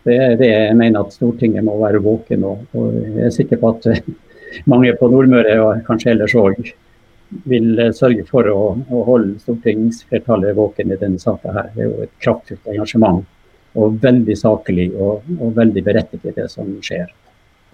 [0.06, 3.60] det er det jeg mener at Stortinget må være våken og, og jeg er sikker
[3.60, 3.90] på at
[4.70, 6.72] mange på Nordmøre og kanskje ellers òg
[7.50, 11.68] vil sørge for å, å holde stortingsflertallet våken i denne saka.
[11.76, 13.22] Det er jo et kraftfullt engasjement
[13.78, 17.10] og veldig saklig og, og veldig berettiget, det som skjer.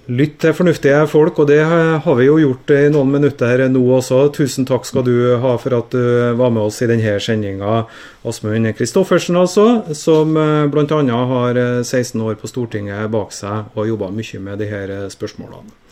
[0.06, 4.20] Lytt til fornuftige folk, og det har vi jo gjort i noen minutter nå også.
[4.36, 7.80] Tusen takk skal du ha for at du var med oss i denne sendinga.
[8.22, 9.66] Åsmund Kristoffersen, altså,
[9.98, 11.00] som eh, bl.a.
[11.32, 15.85] har 16 år på Stortinget bak seg og jobba mye med disse spørsmålene.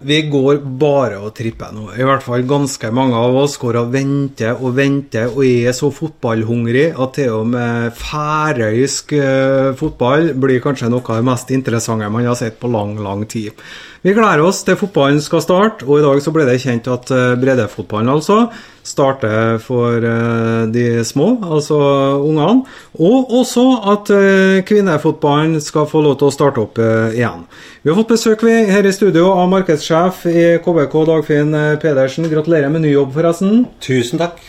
[0.00, 1.90] Vi går bare og tripper nå.
[1.92, 5.90] I hvert fall ganske mange av oss går og venter og venter og er så
[5.92, 12.08] fotballhungrig at til og med færøysk uh, fotball blir kanskje noe av det mest interessante
[12.08, 13.52] man har sett på lang, lang tid.
[14.00, 17.10] Vi gleder oss til fotballen skal starte, og i dag så ble det kjent at
[17.12, 18.46] eh, breddefotballen altså
[18.80, 21.76] starter for eh, de små, altså
[22.16, 22.64] ungene.
[22.96, 27.44] Og også at eh, kvinnefotballen skal få lov til å starte opp igjen.
[27.82, 31.52] Vi har fått besøk her i studio av markedssjef i KBK, Dagfinn
[31.84, 32.30] Pedersen.
[32.32, 33.66] Gratulerer med ny jobb, forresten.
[33.84, 34.40] Tusen takk.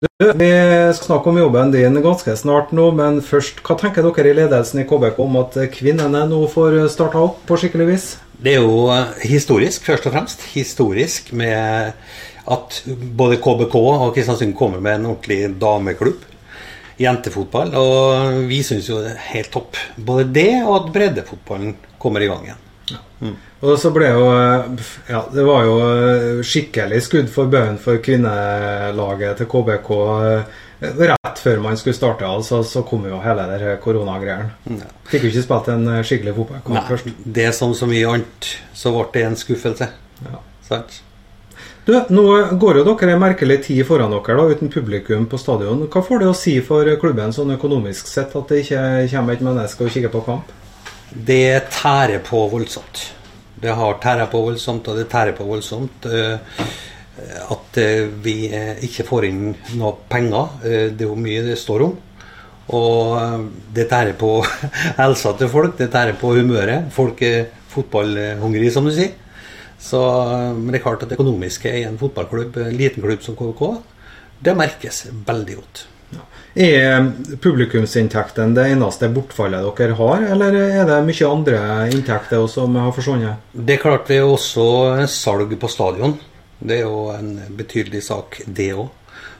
[0.00, 0.48] Vi
[0.94, 4.78] skal snakke om jobben din ganske snart nå, men først, hva tenker dere i ledelsen
[4.78, 8.04] i KBK om at kvinnene nå får starta opp på skikkelig vis?
[8.38, 10.44] Det er jo eh, historisk, først og fremst.
[10.52, 11.98] Historisk med
[12.46, 12.78] at
[13.18, 16.22] både KBK og Kristiansund kommer med en ordentlig dameklubb.
[17.02, 17.74] Jentefotball.
[17.82, 19.82] Og vi syns jo det er helt topp.
[19.98, 22.67] Både det og at breddefotballen kommer i gang igjen.
[23.20, 23.34] Mm.
[23.66, 27.98] Og så ble jo eh, Ja, det var jo eh, skikkelig skudd for baugen for
[28.04, 29.90] kvinnelaget til KBK
[30.80, 34.52] rett før man skulle starte, altså, så kom jo hele det koronagreiene.
[34.70, 34.86] Ja.
[35.10, 37.10] Fikk jo ikke spilt en eh, skikkelig fotballkamp først.
[37.24, 39.90] Det er som så mye annet, så ble det en skuffelse.
[40.28, 40.42] Ja.
[40.68, 41.00] Sant?
[41.88, 42.24] Du, nå
[42.60, 45.86] går jo dere en merkelig tid foran dere da, uten publikum på stadion.
[45.88, 48.82] Hva får det å si for klubben sånn økonomisk sett at det ikke
[49.14, 50.52] kommer et menneske og kikker på kamp?
[51.12, 53.06] Det tærer på voldsomt.
[53.58, 56.06] Det har tæret på voldsomt, og det tærer på voldsomt.
[56.06, 56.38] Uh,
[57.48, 59.42] at eh, vi eh, ikke får inn
[59.78, 60.52] noe penger.
[60.62, 61.96] Eh, det er jo mye det står om.
[62.76, 64.42] Og det tærer på
[65.00, 66.90] helsa til folk, det tærer på humøret.
[66.94, 69.14] Folk er fotballhungrige, som du sier.
[69.78, 70.00] Så
[70.56, 73.62] men det er klart at det økonomiske i en fotballklubb, en liten klubb som KVK,
[74.44, 75.84] det merkes veldig godt.
[76.58, 77.04] Er
[77.38, 81.58] publikumsinntektene det eneste bortfallet dere har, eller er det mye andre
[81.92, 83.44] inntekter som har forsvunnet?
[83.54, 86.16] Det er klart det er også salg på stadion.
[86.58, 88.88] Det er jo en betydelig sak, det òg.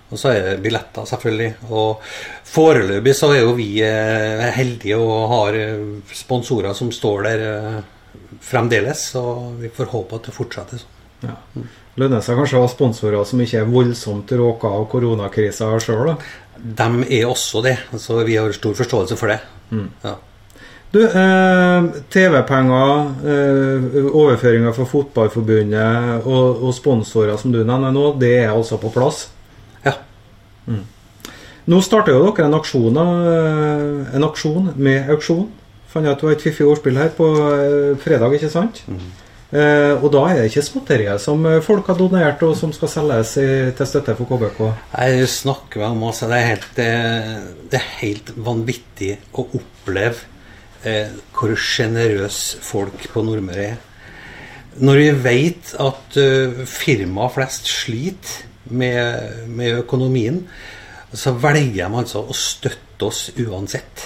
[0.09, 1.49] Og så er det billetter, selvfølgelig.
[1.69, 2.05] Og
[2.49, 5.83] foreløpig så er jo vi eh, heldige og har eh,
[6.17, 7.81] sponsorer som står der eh,
[8.41, 9.11] fremdeles.
[9.13, 9.25] Så
[9.59, 10.95] vi får håpe at det fortsetter sånn.
[11.25, 11.35] Ja.
[11.99, 16.15] Lønner seg kanskje å ha sponsorer som ikke er voldsomt råka av koronakrisa sjøl?
[16.59, 19.41] De er også det, så vi har stor forståelse for det.
[19.71, 19.89] Mm.
[20.05, 20.15] Ja.
[20.91, 28.33] Du, eh, TV-penger, eh, overføringer fra Fotballforbundet og, og, sponsorer som du nevner nå, det
[28.39, 29.27] er altså på plass?
[29.85, 29.99] Ja.
[30.67, 30.87] Mm.
[31.69, 35.49] Nå starter jo dere en aksjon, eh, en aksjon med auksjon.
[35.93, 38.81] Fant jeg at det var et fiffig ordspill her på eh, fredag, ikke sant?
[38.89, 39.11] Mm.
[39.49, 43.31] Eh, og da er det ikke småtterier som folk har donert og som skal selges
[43.41, 44.59] i, til støtte for KBK?
[44.93, 46.89] Jeg snakker vel om også, det er, helt, det,
[47.73, 50.27] det er helt vanvittig å oppleve
[50.85, 53.79] eh, hvor sjenerøse folk på Nordmøre er.
[54.79, 60.45] Når vi vet at uh, firmaer flest sliter med, med, økonomien,
[61.11, 64.05] så velger de altså å støtte oss uansett.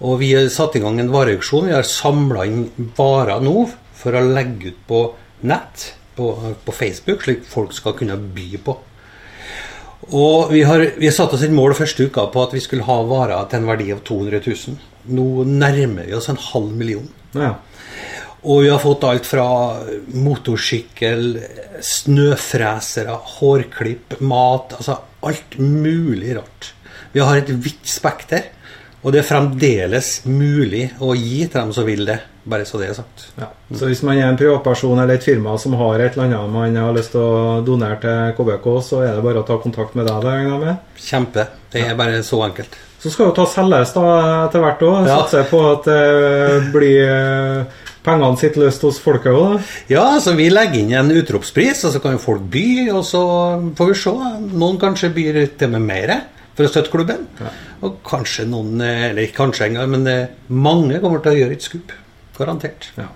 [0.00, 1.68] Og vi har satt i gang en vareauksjon.
[1.68, 2.62] Vi har samla inn
[2.96, 3.66] varer nå
[4.00, 5.00] for å legge ut på
[5.46, 6.32] nett, på,
[6.64, 8.76] på Facebook, slik folk skal kunne by på.
[10.16, 12.86] Og vi har, vi har satt oss et mål første uka på at vi skulle
[12.88, 14.78] ha varer til en verdi av 200 000.
[15.16, 17.06] Nå nærmer vi oss en halv million.
[17.36, 17.54] Ja.
[18.40, 19.46] Og vi har fått alt fra
[20.16, 21.34] motorsykkel,
[21.84, 24.96] snøfresere, hårklipp, mat Altså
[25.28, 26.72] alt mulig rart.
[27.12, 28.48] Vi har et vidt spekter.
[29.00, 32.18] Og det er fremdeles mulig å gi til dem som vil det.
[32.50, 33.26] Bare så det er sagt.
[33.40, 33.48] Ja.
[33.76, 36.76] Så hvis man er en privatperson eller et firma som har et eller annet man
[36.76, 40.08] har lyst til å donere til KBK, så er det bare å ta kontakt med
[40.08, 40.24] deg?
[40.24, 40.96] Det, med.
[41.00, 41.46] Kjempe.
[41.72, 42.76] Det er bare så enkelt.
[43.00, 44.06] Så skal jo ta selges da
[44.46, 44.98] etter hvert òg.
[45.08, 45.20] Ja.
[45.22, 49.70] Satser på at det blir eh, pengene sitter løst hos folket òg.
[49.92, 52.66] Ja, så vi legger inn en utropspris, og så kan jo folk by.
[52.92, 53.22] Og så
[53.78, 54.14] får vi se.
[54.52, 56.14] Noen kanskje byr til med mer
[56.60, 57.24] for å støtte klubben.
[57.40, 57.54] Ja.
[57.86, 61.64] Og kanskje noen, eller ikke kanskje engang, men eh, mange kommer til å gjøre et
[61.64, 61.94] skup.
[62.36, 62.90] Garantert.
[63.00, 63.08] Ja.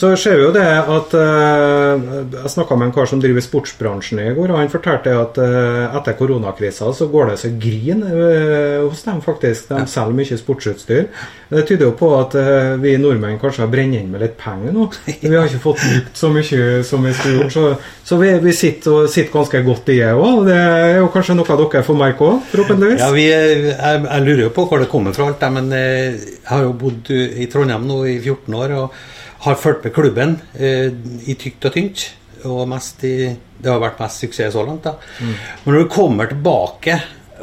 [0.00, 4.22] Så ser vi jo det at uh, Jeg snakka med en kar som driver sportsbransjen
[4.22, 8.86] i går, og han fortalte at uh, etter koronakrisa så går det så grin uh,
[8.86, 9.68] hos dem, faktisk.
[9.68, 11.10] De selger mye sportsutstyr.
[11.50, 12.36] Det tyder jo på at
[12.80, 14.86] vi nordmenn kanskje har brent inn med litt penger nå.
[15.20, 17.52] Vi har ikke fått brukt så mye som vi skulle gjort.
[17.52, 17.64] Så,
[18.06, 20.44] så vi, vi sitter, sitter, ganske godt i det òg.
[20.46, 23.02] Det er jo kanskje noe dere får merke òg, forhåpentligvis?
[23.02, 26.68] Ja, vi, jeg, jeg, lurer jo på hvor det kommer fra alt men jeg har
[26.68, 28.78] jo bodd i Trondheim nå i 14 år.
[28.84, 29.00] og
[29.44, 30.90] har fulgt med klubben eh,
[31.28, 32.06] i tykt og tynt.
[32.48, 33.14] Og mest i,
[33.60, 34.86] det har vært mest suksess så langt.
[35.20, 35.34] Mm.
[35.64, 36.96] Men når du kommer tilbake,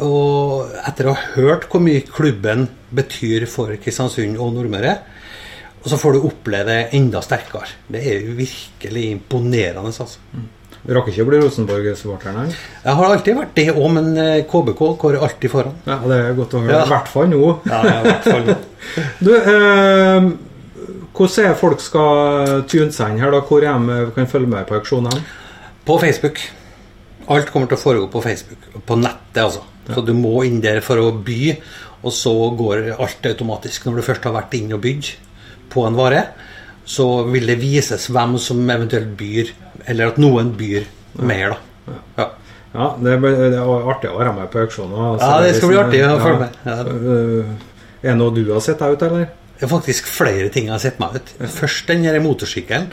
[0.06, 4.98] og etter å ha hørt hvor mye klubben betyr for Kristiansund og Nordmøre,
[5.78, 7.70] og så får du oppleve det enda sterkere.
[7.88, 9.86] Det er jo virkelig imponerende.
[9.88, 10.20] altså.
[10.34, 10.48] Mm.
[10.88, 12.52] Du rakk ikke å bli Rosenborg-supporter?
[12.84, 14.06] Jeg har alltid vært det òg, men
[14.48, 15.74] KBK eh, går alltid foran.
[15.88, 16.78] Ja, Det er godt å høre.
[16.80, 17.42] I hvert fall nå.
[17.68, 18.56] Ja, i hvert fall nå.
[19.26, 20.30] du, eh,
[21.18, 23.42] Hvordan er folk skal tune seg inn her, da?
[23.48, 25.24] Hvor er de kan følge med på auksjonene?
[25.88, 26.40] På Facebook.
[27.28, 28.68] Alt kommer til å foregå på Facebook.
[28.88, 29.64] På nettet, altså.
[29.88, 31.56] Så du må inn der for å by,
[32.04, 33.86] og så går alt automatisk.
[33.88, 35.10] Når du først har vært inn og bydd
[35.74, 36.26] på en vare,
[36.88, 39.50] så vil det vises hvem som eventuelt byr,
[39.88, 40.86] eller at noen byr
[41.20, 41.98] mer, da.
[42.20, 42.28] Ja.
[42.78, 43.58] Ja, det er
[43.90, 45.00] artig å være med på auksjoner.
[45.16, 45.28] altså.
[45.32, 46.58] Ja, det skal bli artig å følge med.
[46.68, 46.78] Ja.
[46.84, 47.54] Øh,
[48.04, 49.30] Er det noe du har sett deg ut, eller?
[49.58, 51.32] Det er faktisk flere ting jeg har sett meg ut.
[51.50, 52.91] Først den motorsykkelen.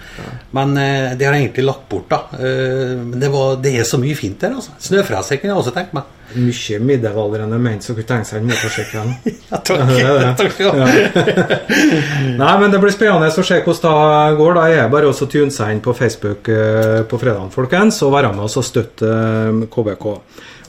[0.56, 2.22] Men eh, det har jeg egentlig lagt bort, da.
[2.38, 4.72] Eh, Men det, var, det er så mye fint der, altså.
[4.80, 6.08] Snøfreser kunne jeg også tenkt meg.
[6.34, 9.12] Mye middelaldrende menn som kunne tenke seg den motorsykkelen.
[9.52, 9.92] Ja, takk.
[10.00, 11.68] Ja, takk.
[12.40, 14.56] Nei, men det blir spennende å se hvordan det går.
[14.58, 18.16] Da er bare også å tune seg inn på Facebook eh, på fredagen, folkens, og
[18.16, 19.12] være med oss og støtte
[19.74, 20.08] KBK.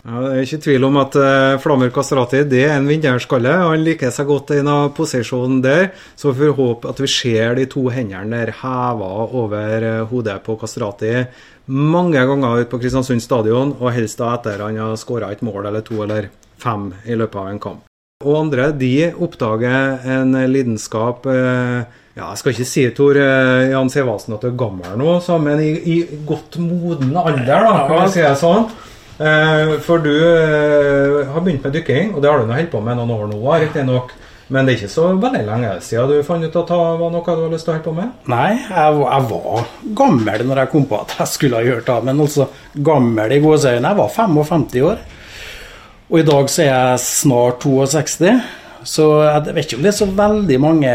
[0.06, 3.56] Ja, det er ikke tvil om at uh, Flammer Kastrati det er en vinnerskalle.
[3.72, 7.58] Han liker seg godt i en posisjonen der, så vi får håpe at vi ser
[7.58, 11.16] de to hendene der heva over uh, hodet på Kastrati
[11.66, 15.66] mange ganger ute på Kristiansund stadion, og helst da etter han har skåra et mål
[15.66, 16.30] eller to eller
[16.62, 17.86] fem i løpet av en kamp.
[18.26, 21.84] Og andre de oppdager en lidenskap eh,
[22.16, 25.60] Ja, jeg skal ikke si, Tor eh, Jan Sivasen, at du er gammel nå, men
[25.60, 28.70] i, i godt moden alder, da, kan vi si det sånn.
[29.16, 32.82] Eh, for du eh, har begynt med dykking, og det har du nå holdt på
[32.84, 34.12] med noen år nå, riktignok.
[34.54, 37.24] Men det er ikke så veldig lenge siden du fant ut at det var noe
[37.26, 38.12] du har lyst til å holde på med?
[38.30, 39.64] Nei, jeg, jeg var
[39.98, 41.98] gammel når jeg kom på at jeg skulle ha gjort det.
[42.06, 42.48] Men altså
[42.92, 43.90] gammel i gåseøyne.
[43.90, 45.02] Jeg var 55 år.
[46.12, 48.36] Og i dag så er jeg snart 62.
[48.86, 50.94] Så jeg vet ikke om det er så veldig mange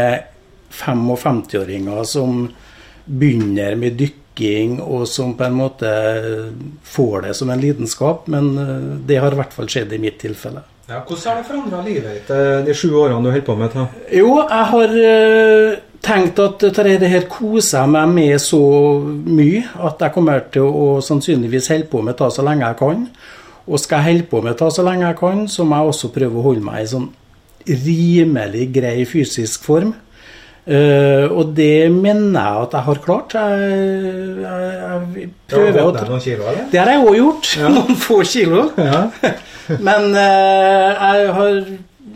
[0.71, 2.45] 55-åringer som
[3.03, 4.20] begynner med dykking,
[4.81, 5.89] og som på en måte
[6.83, 8.27] får det som en lidenskap.
[8.27, 10.63] Men eh, det har i hvert fall skjedd i mitt tilfelle.
[10.87, 13.69] Ja, hvordan har det forandra livet ditt eh, de sju årene du holder på med
[13.69, 14.03] dette?
[14.17, 18.61] Jo, jeg har eh, tenkt at dette det her koser jeg meg med så
[19.05, 23.07] mye at jeg kommer til å sannsynligvis holde på med det så lenge jeg kan.
[23.67, 26.13] Og skal jeg holde på med det så lenge jeg kan, så må jeg også
[26.15, 27.11] prøve å holde meg i sånn
[27.85, 29.93] rimelig grei fysisk form.
[30.61, 33.33] Eh, og det mener jeg at jeg har klart.
[33.33, 33.69] Jeg,
[34.45, 36.67] jeg, jeg prøver å det noen kilo, eller?
[36.71, 37.53] Det har jeg òg gjort.
[37.77, 38.67] Noen få kilo.
[38.91, 39.05] Ja.
[39.87, 41.61] Men uh, jeg har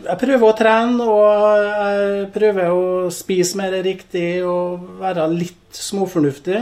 [0.06, 2.82] jeg prøver å trene, og jeg prøver å
[3.14, 6.60] spise mer riktig og være litt småfornuftig.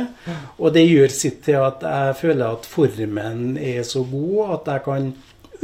[0.61, 4.85] Og det gjør sitt til at jeg føler at formen er så god at jeg
[4.87, 5.11] kan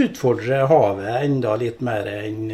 [0.06, 2.50] utfordre havet enda litt mer enn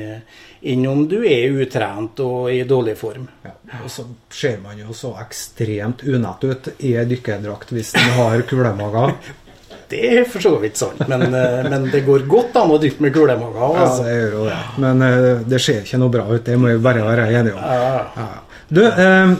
[0.66, 3.26] enn om du er utrent og i dårlig form.
[3.46, 3.52] Ja,
[3.84, 4.02] og så
[4.34, 9.10] ser man jo så ekstremt unett ut i ei dykkerdrakt hvis en har kulemage.
[9.86, 13.04] Det er for så vidt sant, men, eh, men det går godt an å dykke
[13.04, 13.54] med kulemage.
[13.54, 14.02] Ja, Altså.
[14.02, 14.56] det gjør jo det.
[14.82, 17.62] Men eh, det ser ikke noe bra ut, det må vi bare være enige om.
[17.62, 18.00] Ja.
[18.16, 18.24] Ja.
[18.66, 19.36] Du, eh,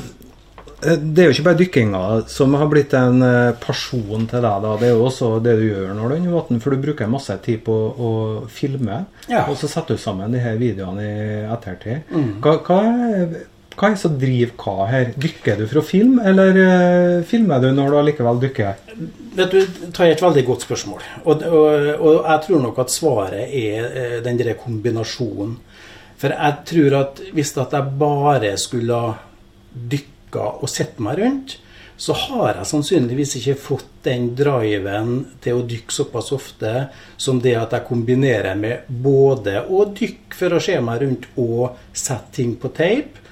[0.83, 3.23] det er jo ikke bare dykkinga som har blitt en
[3.63, 4.63] person pasjon til deg.
[4.63, 4.77] da.
[4.81, 7.11] Det er jo også det du gjør når du er under vann, for du bruker
[7.11, 8.13] masse tid på å
[8.53, 9.05] filme.
[9.31, 9.47] Ja.
[9.51, 12.09] Og så setter du sammen de her videoene i ettertid.
[12.45, 13.37] Hva, hva, er,
[13.77, 15.13] hva er det som driver hva her?
[15.17, 18.83] Dykker du for å filme, eller uh, filmer du når du allikevel dykker?
[19.37, 19.61] Vet du,
[19.93, 21.07] tar jeg et veldig godt spørsmål.
[21.25, 25.59] Og, og, og jeg tror nok at svaret er eh, den der kombinasjonen.
[26.17, 29.17] For jeg tror at hvis at jeg bare skulle ha
[30.27, 31.59] dykka og sette meg rundt,
[31.97, 37.57] så har jeg sannsynligvis ikke fått den driven til å dykke såpass ofte som det
[37.57, 42.55] at jeg kombinerer med både å dykke for å se meg rundt og sette ting
[42.61, 43.23] på tape.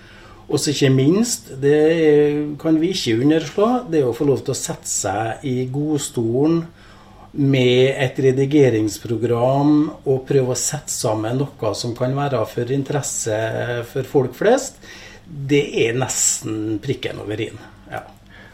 [0.48, 4.58] Og så ikke minst, det kan vi ikke underslå, det å få lov til å
[4.58, 6.64] sette seg i godstolen
[7.34, 9.72] med et redigeringsprogram
[10.04, 13.38] og prøve å sette sammen noe som kan være for interesse
[13.90, 14.78] for folk flest.
[15.24, 17.58] Det er nesten prikken over i-en.
[17.90, 18.02] Ja.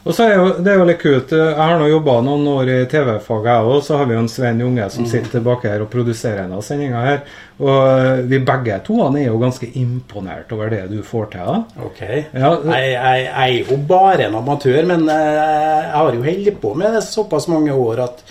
[0.00, 1.32] Og så er jo, Det er jo litt kult.
[1.36, 3.82] Jeg har nå jobba noen år i TV-faget, jeg òg.
[3.84, 6.62] Så har vi jo en Svein Junge som sitter tilbake her og produserer en av
[6.64, 7.18] sendinga her.
[7.60, 11.44] Og vi begge to han er jo ganske imponert over det du får til.
[11.50, 11.84] da.
[11.84, 12.00] Ok.
[12.32, 15.34] Ja, Jeg, jeg, jeg er jo bare en amatør, men eh,
[15.84, 18.24] jeg har jo holdt på med det såpass mange år at,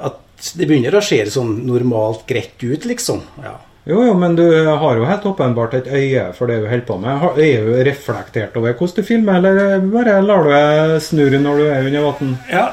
[0.00, 0.16] at
[0.56, 3.20] det begynner å se sånn normalt greit ut, liksom.
[3.44, 3.58] Ja.
[3.84, 6.96] Jo, jo, men du har jo helt åpenbart et øye for det du holder på
[7.02, 7.16] med.
[7.18, 11.56] Har- Er du reflektert over hvordan du filmer, eller bare lar du det snurre når
[11.58, 12.36] du er under vann?
[12.52, 12.68] Ja,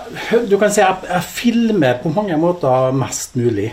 [0.50, 3.72] du kan si at jeg filmer på mange måter mest mulig.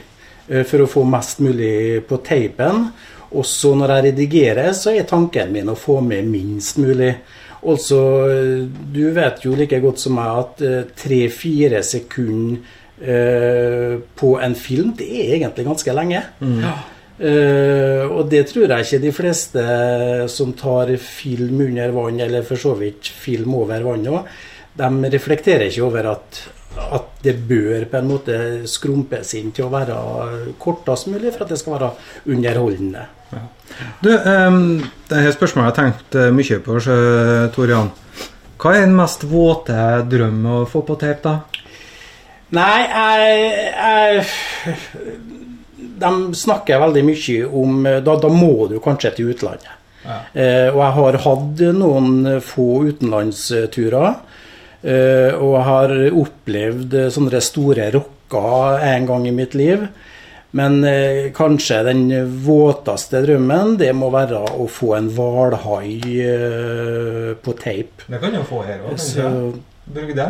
[0.48, 2.92] eh, For å få mest mulig på teipen.
[3.34, 7.16] Også når jeg redigerer, så er tanken min å få med minst mulig.
[7.66, 12.58] Altså, eh, du vet jo like godt som meg at tre-fire sekunder
[13.02, 16.22] eh, på en film, det er egentlig ganske lenge.
[16.40, 16.72] Ja.
[17.16, 19.62] Eh, og det tror jeg ikke de fleste
[20.28, 24.28] som tar film under vann, eller for så vidt film over vann òg,
[24.76, 26.40] de reflekterer ikke over at,
[26.92, 29.96] at det bør på en måte skrumpes inn til å være
[30.60, 31.92] kortest mulig for at det skal være
[32.34, 33.06] underholdende.
[34.04, 36.96] Du, um, er spørsmålet har jeg tenkt eh, mye på, så,
[37.56, 37.88] Tor Jan.
[38.60, 41.64] Hva er den mest våte drøm å få på tape, da?
[42.56, 45.35] Nei, jeg, jeg
[45.96, 49.72] De snakker veldig mye om da, da må du kanskje til utlandet.
[50.06, 50.18] Ja.
[50.32, 52.10] Eh, og jeg har hatt noen
[52.44, 54.10] få utenlandsturer.
[54.86, 59.88] Eh, og jeg har opplevd sånne store rocker en gang i mitt liv.
[60.56, 62.04] Men eh, kanskje den
[62.44, 68.06] våteste drømmen, det må være å få en hvalhai eh, på tape.
[68.06, 69.58] Det kan du få her òg.
[69.86, 70.28] Brugde?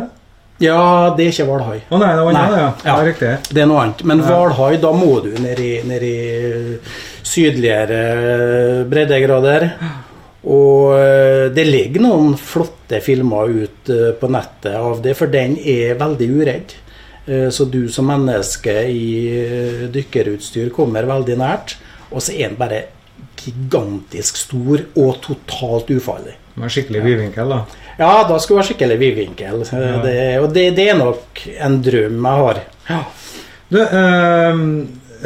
[0.63, 1.77] Ja, det er ikke hvalhai.
[1.93, 2.69] Å nei, det var annet, ja.
[2.87, 2.95] ja.
[2.97, 3.31] Det riktig.
[3.53, 4.03] Det er noe annet.
[4.09, 6.17] Men hvalhai, da må du ned i, ned i
[7.27, 8.01] sydligere
[8.89, 9.69] breddegrader.
[10.47, 15.57] Og eh, det ligger noen flotte filmer ut eh, på nettet av det, for den
[15.59, 16.75] er veldig uredd.
[17.27, 21.75] Eh, så du som menneske i dykkerutstyr kommer veldig nært.
[22.13, 22.85] Og så er den bare
[23.37, 26.37] gigantisk stor og totalt ufarlig.
[26.57, 27.59] Med skikkelig vidvinkel, da?
[27.97, 29.61] Ja, da skulle det være skikkelig vidvinkel.
[29.73, 29.99] Ja.
[30.03, 32.59] Det, og det, det, er nok en drøm jeg har.
[32.89, 32.99] Ja.
[33.67, 34.59] Du, øh,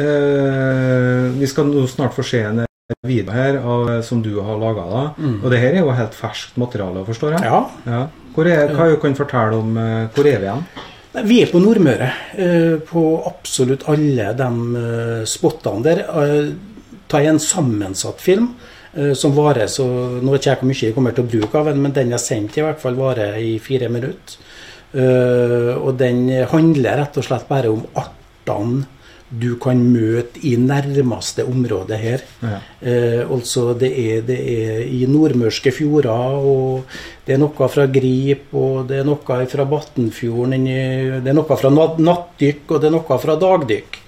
[0.06, 2.64] øh, vi skal nå snart få se en
[3.06, 5.04] video her av, som du har laga.
[5.18, 5.36] Mm.
[5.42, 7.44] Og det her er jo helt ferskt materiale, forstår jeg?
[7.44, 7.60] Ja.
[7.86, 8.02] ja.
[8.32, 10.66] Hvor er, hva kan du fortelle om Hvor er vi igjen?
[11.28, 12.08] Vi er på Nordmøre.
[12.88, 16.06] På absolutt alle de spottene der.
[17.12, 18.54] Ta en sammensatt film
[19.16, 19.86] som varer så
[20.20, 22.10] Nå vet ikke jeg hvor mye jeg kommer til å bruke av den, men den
[22.12, 24.34] jeg sendte i hvert fall varer i fire minutter.
[24.92, 28.82] Og den handler rett og slett bare om artene
[29.32, 32.24] du kan møte i nærmeste område her.
[32.42, 32.58] Ja.
[32.80, 38.50] Eh, altså det er, det er, i nordmørske fjorder, og det er noe fra Grip,
[38.52, 40.68] og det er noe fra Batnfjorden,
[41.24, 43.98] det er noe fra nattdykk, og det er noe fra dagdykk.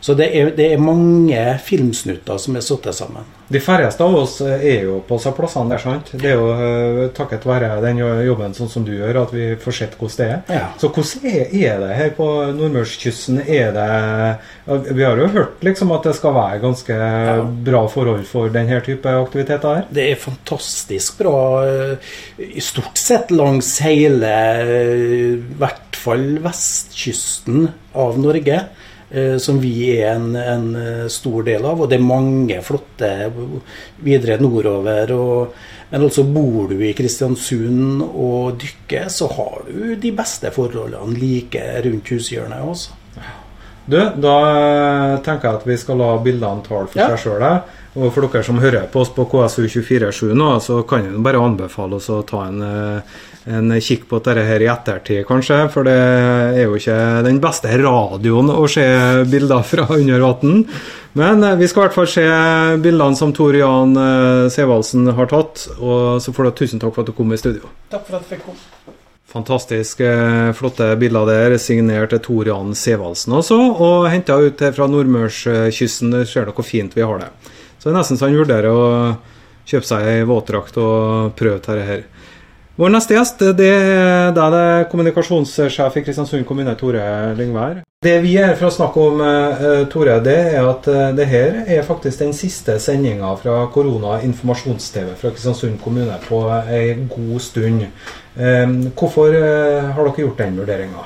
[0.00, 3.28] Så det er, det er mange filmsnutter som er satt sammen.
[3.50, 6.12] De færreste av oss er jo på disse plassene der, sant?
[6.14, 9.76] Det er jo uh, takket være den jobben sånn som du gjør, at vi får
[9.80, 10.60] sett hvordan det er.
[10.60, 10.68] Ja.
[10.78, 13.40] Så hvordan er, er, det her på nordmørskysten?
[13.42, 13.88] Er det
[14.94, 17.36] Vi har jo hørt liksom at det skal være ganske ja.
[17.70, 19.88] bra forhold for denne type aktiviteter her?
[19.90, 21.40] Det er fantastisk bra.
[22.38, 27.66] I stort sett langs hele, i hvert fall vestkysten
[27.98, 28.62] av Norge.
[29.10, 31.80] Eh, som vi er en, en, eh, stor del av.
[31.82, 33.10] Og det er mange flotte
[34.06, 35.10] videre nordover.
[35.16, 35.56] Og,
[35.90, 41.64] men altså bor du i Kristiansund og dykker, så har du de beste forholdene like
[41.86, 42.96] rundt hushjørnet også.
[43.90, 44.36] Du, da
[45.24, 47.08] tenker jeg at vi skal la bildene tale for ja.
[47.10, 47.46] seg sjøl.
[47.98, 51.98] Og for dere som hører på oss på KSU247 nå, så kan jeg bare anbefale
[51.98, 53.16] oss å ta en eh,
[53.48, 55.62] en kikk på dette her i ettertid, kanskje.
[55.72, 58.86] For det er jo ikke den beste radioen å se
[59.30, 60.64] bilder fra under vann.
[61.18, 62.26] Men eh, vi skal i hvert fall se
[62.82, 65.66] bildene som Tor Jan eh, Sevaldsen har tatt.
[65.80, 67.72] Og så får du tusen takk for at du kom i studio.
[67.90, 68.96] Takk for at jeg fikk komme.
[69.30, 73.58] Fantastisk eh, flotte bilder der, signert Tor Jan Sevaldsen også.
[73.72, 76.14] Og henta ut fra nordmørskysten.
[76.24, 77.32] Ser dere hvor fint vi har det.
[77.78, 78.88] Så det er nesten så han vurderer å
[79.70, 82.02] kjøpe seg ei våtdrakt og prøve dette her.
[82.88, 87.02] Neste gjest det er, det kommunikasjonssjef i Kristiansund kommune, Tore
[87.36, 87.82] Lyngvær.
[88.00, 91.58] Det vi er for å snakke om, uh, Tore, det er at uh, det her
[91.66, 96.40] er faktisk den siste sendinga fra Korona informasjons-TV fra Kristiansund kommune på
[96.72, 97.84] ei god stund.
[98.40, 101.04] Um, hvorfor har dere gjort den vurderinga?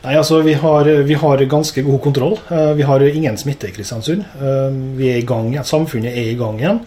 [0.00, 2.38] Nei, altså vi har, vi har, ganske god kontroll.
[2.74, 4.24] Vi har ingen smitte i Kristiansund.
[4.96, 5.66] Vi er i gang igjen.
[5.68, 6.80] Samfunnet er i gang igjen.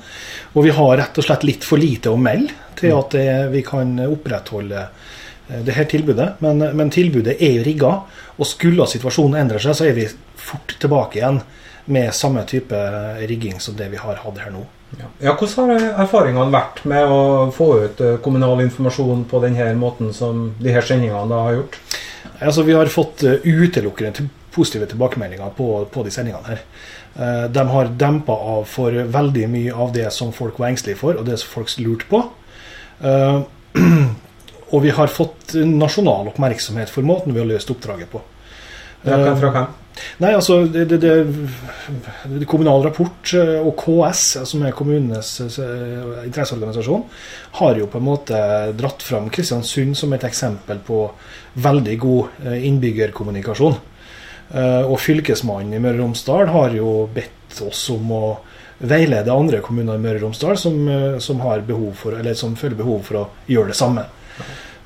[0.53, 3.63] Og vi har rett og slett litt for lite å melde til at det, vi
[3.65, 6.29] kan opprettholde eh, det her tilbudet.
[6.45, 7.95] Men, men tilbudet er jo rigga,
[8.37, 10.07] og skulle situasjonen endre seg, så er vi
[10.43, 11.41] fort tilbake igjen
[11.85, 12.77] med samme type
[13.27, 14.63] rigging som det vi har hatt her nå.
[14.99, 15.09] Ja.
[15.25, 20.13] ja hvordan har erfaringene vært med å få ut eh, kommunal informasjon på denne måten
[20.15, 21.79] som de her sendingene da har gjort?
[22.39, 26.61] Altså, vi har fått eh, utelukkende positive tilbakemeldinger på, på de sendingene her.
[27.13, 31.27] De har dempa av for veldig mye av det som folk var engstelige for, og
[31.27, 32.23] det som folk lurte på.
[33.03, 33.43] Uh,
[34.73, 38.21] og vi har fått nasjonal oppmerksomhet for måten vi har løst oppdraget på.
[39.03, 39.71] Fra hvem?
[40.23, 47.03] Nei, altså det, det, det, Kommunal Rapport eh, og KS, som er kommunenes interesseorganisasjon,
[47.59, 48.39] har jo på en måte
[48.79, 51.03] dratt fram Kristiansund som et eksempel på
[51.61, 53.77] veldig god innbyggerkommunikasjon.
[54.53, 58.25] Og Fylkesmannen i Møre og Romsdal har jo bedt oss om å
[58.83, 61.41] veilede andre kommuner i Møre og Romsdal som, eh, som,
[61.97, 64.05] for, som, føler behov for å gjøre det samme.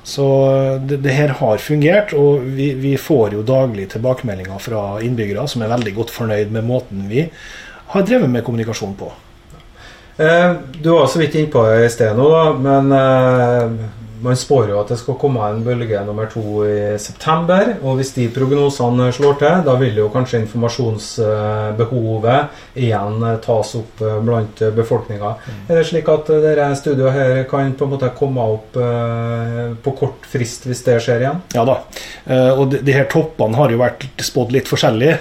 [0.08, 0.24] Så
[0.88, 5.62] det, det her har fungert, og vi, vi, får jo daglig tilbakemeldinger fra innbyggere som
[5.62, 7.26] er veldig godt fornøyd med måten vi
[7.92, 9.10] har drevet med kommunikasjon på.
[10.18, 13.88] Eh, du var så vidt innpå i sted nå, da, men eh,
[14.22, 17.76] man spår jo at det skal komme en bølge nummer to i september.
[17.82, 22.40] Og hvis de prognosene slår til, da vil jo kanskje informasjonsbehovet
[22.78, 25.30] igjen tas opp eh, blant befolkninga.
[25.38, 25.60] Mm.
[25.68, 29.90] Er det slik at dette studioet her kan på en måte komme opp eh, på
[29.98, 31.38] kort frist hvis det skjer igjen?
[31.56, 31.76] Ja da.
[32.26, 35.14] Eh, og de, de her toppene har jo vært spådd litt forskjellig.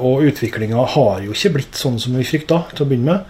[0.00, 3.20] Og utviklinga har jo ikke blitt sånn som vi frykta til å begynne med.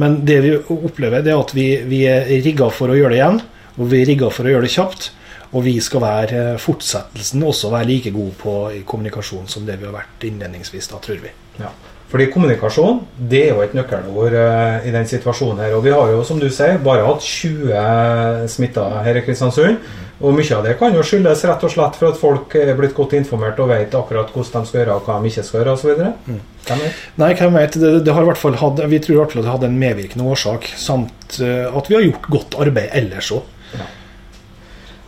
[0.00, 3.18] Men det vi opplever, det er at vi, vi er rigga for å gjøre det
[3.18, 3.40] igjen.
[3.80, 5.10] Og vi rigga for å gjøre det kjapt.
[5.50, 8.52] Og vi skal være eh, fortsettelsen også være like gode på
[8.86, 11.32] kommunikasjon som det vi har vært innledningsvis, da, tror vi.
[11.58, 11.72] Ja.
[12.10, 13.00] Fordi kommunikasjon
[13.30, 15.76] det er jo et nøkkelord uh, i den situasjonen her.
[15.78, 19.78] Og vi har jo, som du sier, bare hatt 20 smitta her i Kristiansund.
[20.20, 22.96] Og mye av det kan jo skyldes rett og slett for at folk er blitt
[22.96, 25.76] godt informert og vet akkurat hvordan de skal gjøre og hva de ikke skal gjøre
[25.78, 26.02] osv.
[26.26, 26.42] Mm.
[26.66, 26.98] Hvem vet?
[27.22, 27.78] Nei, hvem vet.
[27.80, 29.80] Det, det, har i hvert fall hatt, vi tror i hvert fall det hadde en
[29.80, 33.46] medvirkende årsak, samt uh, at vi har gjort godt arbeid ellers òg.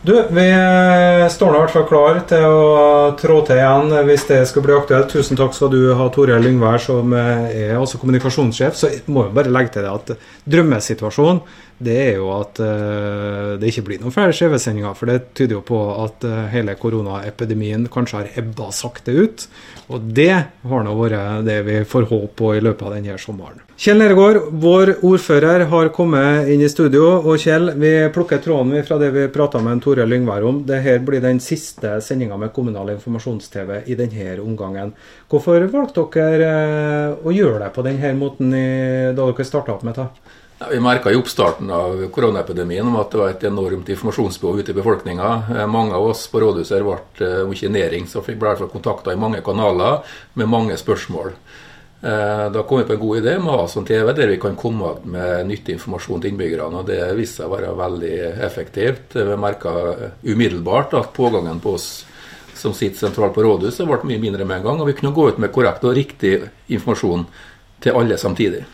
[0.03, 4.25] Du, vi eh, står nå i hvert fall klar til å trå til igjen hvis
[4.27, 5.13] det skulle bli aktuelt.
[5.13, 8.75] Tusen takk skal du ha, Tore Lyngvær, som eh, er også kommunikasjonssjef.
[8.75, 11.39] Så må vi bare legge til det at drømmesituasjonen
[11.85, 15.63] det er jo at uh, det ikke blir noen flere CV-sendinger, For det tyder jo
[15.67, 19.47] på at uh, hele koronaepidemien kanskje har ebba sakte ut.
[19.93, 23.61] Og det har nå vært det vi får håp på i løpet av denne sommeren.
[23.83, 27.07] Kjell Neregård, vår ordfører, har kommet inn i studio.
[27.25, 30.61] Og Kjell, vi plukker tråden fra det vi prata med Tore Lyngvær om.
[30.67, 34.93] Dette blir den siste sendinga med kommunal informasjons-TV i denne omgangen.
[35.31, 38.67] Hvorfor valgte dere uh, å gjøre det på denne måten i,
[39.11, 40.07] da dere starta opp med det?
[40.71, 45.29] Vi merka i oppstarten av koronaepidemien at det var et enormt informasjonsbehov ute i befolkninga.
[45.57, 49.19] Eh, mange av oss på rådhuset ble, eh, om ikke næring, så ble kontakta i
[49.19, 50.03] mange kanaler
[50.33, 51.33] med mange spørsmål.
[52.03, 54.37] Eh, da kom vi på en god idé med å ha sånn TV der vi
[54.37, 56.79] kan komme med nyttig informasjon til innbyggerne.
[56.79, 59.13] og Det viste seg å være veldig effektivt.
[59.13, 62.05] Vi merka umiddelbart at pågangen på oss
[62.53, 64.81] som sitter sentralt på rådhuset, ble mye mindre med en gang.
[64.81, 67.25] Og vi kunne gå ut med korrekt og riktig informasjon
[67.81, 68.65] til alle samtidig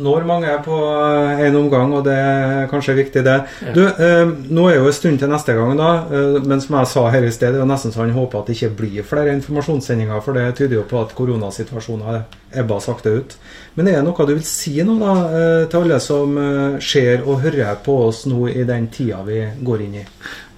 [0.00, 3.34] når mange er på en omgang, og det er kanskje viktig, det.
[3.66, 3.72] Ja.
[3.76, 5.90] Du, eh, nå er jo en stund til neste gang, da.
[6.08, 8.48] Eh, men som jeg sa her i sted, det er nesten så han håper at
[8.48, 12.22] det ikke blir flere informasjonssendinger, for det tyder jo på at koronasituasjonen har
[12.62, 13.36] ebba sakte ut.
[13.76, 17.26] Men er det noe du vil si nå da, eh, til alle som eh, ser
[17.26, 20.06] og hører på oss nå i den tida vi går inn i?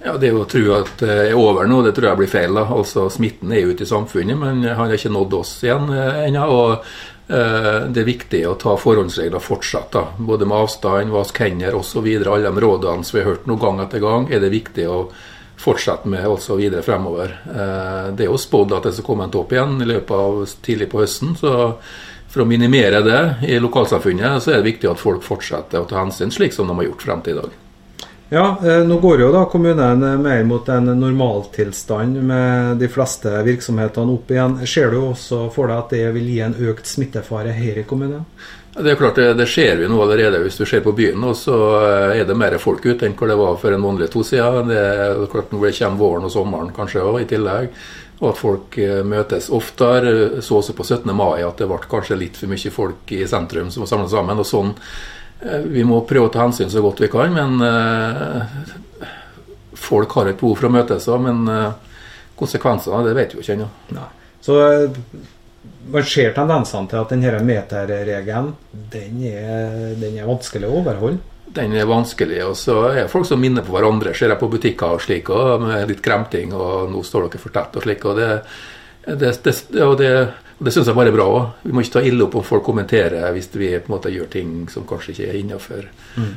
[0.05, 2.53] Ja, Det å tro at det er over nå, det tror jeg blir feil.
[2.53, 2.67] da.
[2.69, 6.45] Altså, Smitten er ute i samfunnet, men han har ikke nådd oss igjen eh, ennå.
[6.45, 9.87] og Eh, det er viktig å ta forholdsregler fortsatt.
[9.95, 12.05] da, Både med avstand, vask hender osv.
[12.05, 14.99] Alle de rådene som vi har hørt noen gang etter gang, er det viktig å
[15.57, 17.37] fortsette med også videre fremover.
[17.49, 20.41] Eh, det er jo spådd at det skal komme en topp igjen i løpet av
[20.65, 21.35] tidlig på høsten.
[21.39, 21.75] så
[22.29, 26.01] For å minimere det i lokalsamfunnet så er det viktig at folk fortsetter å ta
[26.01, 27.64] hensyn, slik som de har gjort frem til i dag.
[28.29, 34.13] Ja, eh, nå går jo da kommunen mer mot en normaltilstand med de fleste virksomhetene
[34.15, 34.55] opp igjen.
[34.65, 38.25] Ser du også for deg at det vil gi en økt smittefare her i kommunen?
[38.75, 40.41] Det er klart, det, det ser vi nå allerede.
[40.43, 41.55] Hvis du ser på byen, nå, så
[42.11, 44.73] er det mer folk ute enn hva det var for en måned to siden.
[44.73, 47.69] Det er klart Nå kommer våren og sommeren kanskje også, i tillegg.
[48.23, 50.41] Og at folk eh, møtes oftere.
[50.41, 51.13] Så også på 17.
[51.13, 54.41] mai at det ble kanskje litt for mye folk i sentrum som var samla sammen.
[54.41, 54.73] og sånn
[55.43, 58.45] vi må prøve å ta hensyn så godt vi kan, men uh,
[59.77, 61.21] folk har et behov for å møtes òg.
[61.27, 61.95] Men uh,
[62.39, 64.05] konsekvensene det vet vi jo ikke ennå.
[64.45, 64.57] Så
[65.91, 68.53] man ser tendensene til at denne meterregelen
[68.93, 71.21] den er, den er vanskelig å overholde?
[71.55, 72.41] Den er vanskelig.
[72.49, 74.15] Og så er folk som minner på hverandre.
[74.17, 77.53] Ser jeg på butikker og slik, og med litt kremting, og 'nå står dere for
[77.55, 78.05] tett' og slik.
[78.05, 78.31] og det,
[79.05, 80.11] det, det, og det
[80.55, 81.47] og Det syns jeg bare er bra òg.
[81.67, 84.29] Vi må ikke ta ille opp om folk kommenterer hvis vi på en måte gjør
[84.31, 85.89] ting som kanskje ikke er innafor.
[86.15, 86.35] Mm.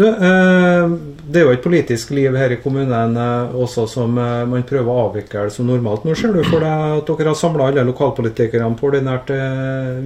[0.00, 0.90] Du, eh,
[1.28, 4.88] det er jo et politisk liv her i kommunen eh, også som eh, man prøver
[4.88, 6.06] å avvikle som normalt.
[6.06, 9.32] Nå ser du for deg at dere har samla alle lokalpolitikerne på ordinært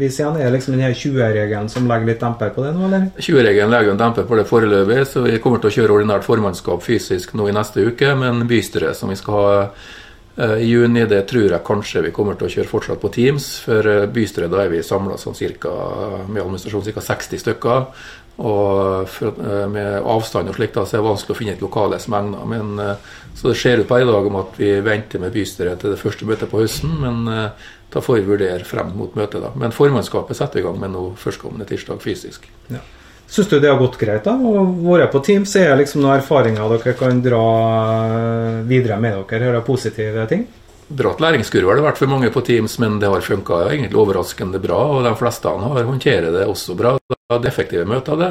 [0.01, 0.41] vis igjen.
[0.41, 3.11] Er det liksom denne 20-regelen som legger litt demper på det nå, eller?
[3.21, 6.83] 20-regelen legger en demper på det foreløpig, så vi kommer til å kjøre ordinært formannskap
[6.83, 8.17] fysisk nå i neste uke.
[8.19, 9.55] Men bystyret som vi skal ha
[10.35, 13.47] I juni det tror jeg kanskje vi kommer til å kjøre fortsatt på Teams.
[13.67, 15.71] For eh, bystyret da er vi samla sånn cirka,
[16.27, 17.05] med administrasjon ca.
[17.07, 17.87] 60 stykker.
[18.35, 19.37] Og for,
[19.71, 22.49] med avstand og slikt, så er det vanskelig å finne et lokale som egner.
[22.51, 22.97] Men,
[23.39, 26.01] så det ser ut på i dag om at vi venter med bystyret til det
[26.01, 26.97] første møtet på høsten.
[26.99, 27.23] Men
[27.95, 29.39] da får vi vurdere frem mot møtet.
[29.39, 29.53] da.
[29.55, 32.51] Men formannskapet setter i gang med noe førstkommende tirsdag fysisk.
[32.75, 32.83] Ja.
[33.27, 34.25] Syns du det har gått greit?
[34.27, 34.35] da?
[34.37, 37.47] Å være på Teams, er det liksom noen erfaringer dere kan dra
[38.69, 39.49] videre med dere?
[39.49, 40.45] Hører positive ting?
[40.89, 44.61] Bratt læringskurve har det vært for mange på Teams, men det har funka egentlig overraskende
[44.63, 44.83] bra.
[44.93, 46.95] Og de fleste har håndterer det også bra.
[47.09, 48.31] Det er effektive møter, det.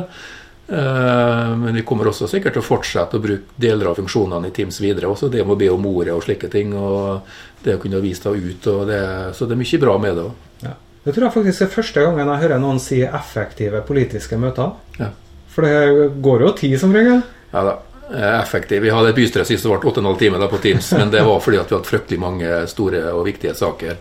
[0.68, 4.56] Eh, men vi kommer også sikkert til å fortsette å bruke deler av funksjonene i
[4.56, 5.10] Teams videre.
[5.12, 6.76] Også det med å be om ordet og slike ting.
[6.78, 7.26] Og
[7.66, 8.72] det å kunne vise det ut.
[8.88, 10.50] Det, så det er mye bra med det òg.
[10.64, 10.78] Ja.
[11.04, 14.76] Det tror jeg faktisk er første gangen jeg hører noen si effektive politiske møter.
[15.00, 15.10] Ja.
[15.54, 17.20] For det går jo tid som regel.
[17.52, 17.80] Ja da.
[18.14, 18.82] Eh, effektiv.
[18.82, 21.60] Vi hadde et bystyre sist som ble 8,5 timer på Teams, men det var fordi
[21.60, 24.00] at vi hadde fryktelig mange store og viktige saker.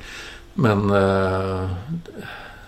[0.63, 1.71] Men uh,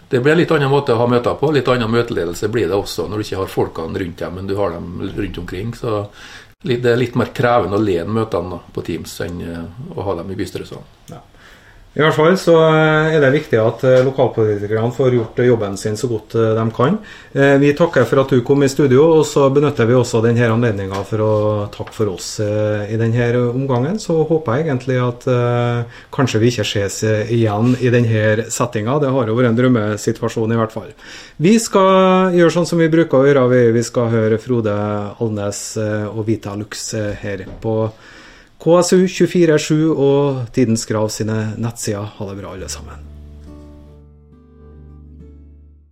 [0.09, 1.51] det blir en litt annen måte å ha møter på.
[1.53, 4.55] Litt annen møteledelse blir det også når du ikke har folkene rundt deg, men du
[4.57, 5.75] har dem rundt omkring.
[5.77, 6.07] Så
[6.65, 10.31] det er litt mer krevende å lede møtene på Teams enn eh, å ha dem
[10.33, 10.87] i bystyresalen.
[11.11, 11.21] Ja.
[11.95, 15.95] I hvert fall så eh, er det viktig at eh, lokalpolitikerne får gjort jobben sin
[15.95, 16.97] så godt eh, de kan.
[17.63, 21.01] Vi takker for at du kom i studio, og så benytter vi også denne anledninga
[21.07, 21.35] for å
[21.75, 23.99] takke for oss i denne omgangen.
[23.99, 25.27] Så håper jeg egentlig at
[26.15, 27.01] kanskje vi ikke ses
[27.35, 29.01] igjen i denne settinga.
[29.03, 30.93] Det har jo vært en drømmesituasjon i hvert fall.
[31.43, 33.65] Vi skal gjøre sånn som vi bruker å gjøre.
[33.75, 34.79] Vi skal høre Frode
[35.19, 37.79] Alnes og Vita Lux her på
[38.63, 42.15] KSU247 og Tidens Grav sine nettsider.
[42.19, 43.14] Ha det bra, alle sammen.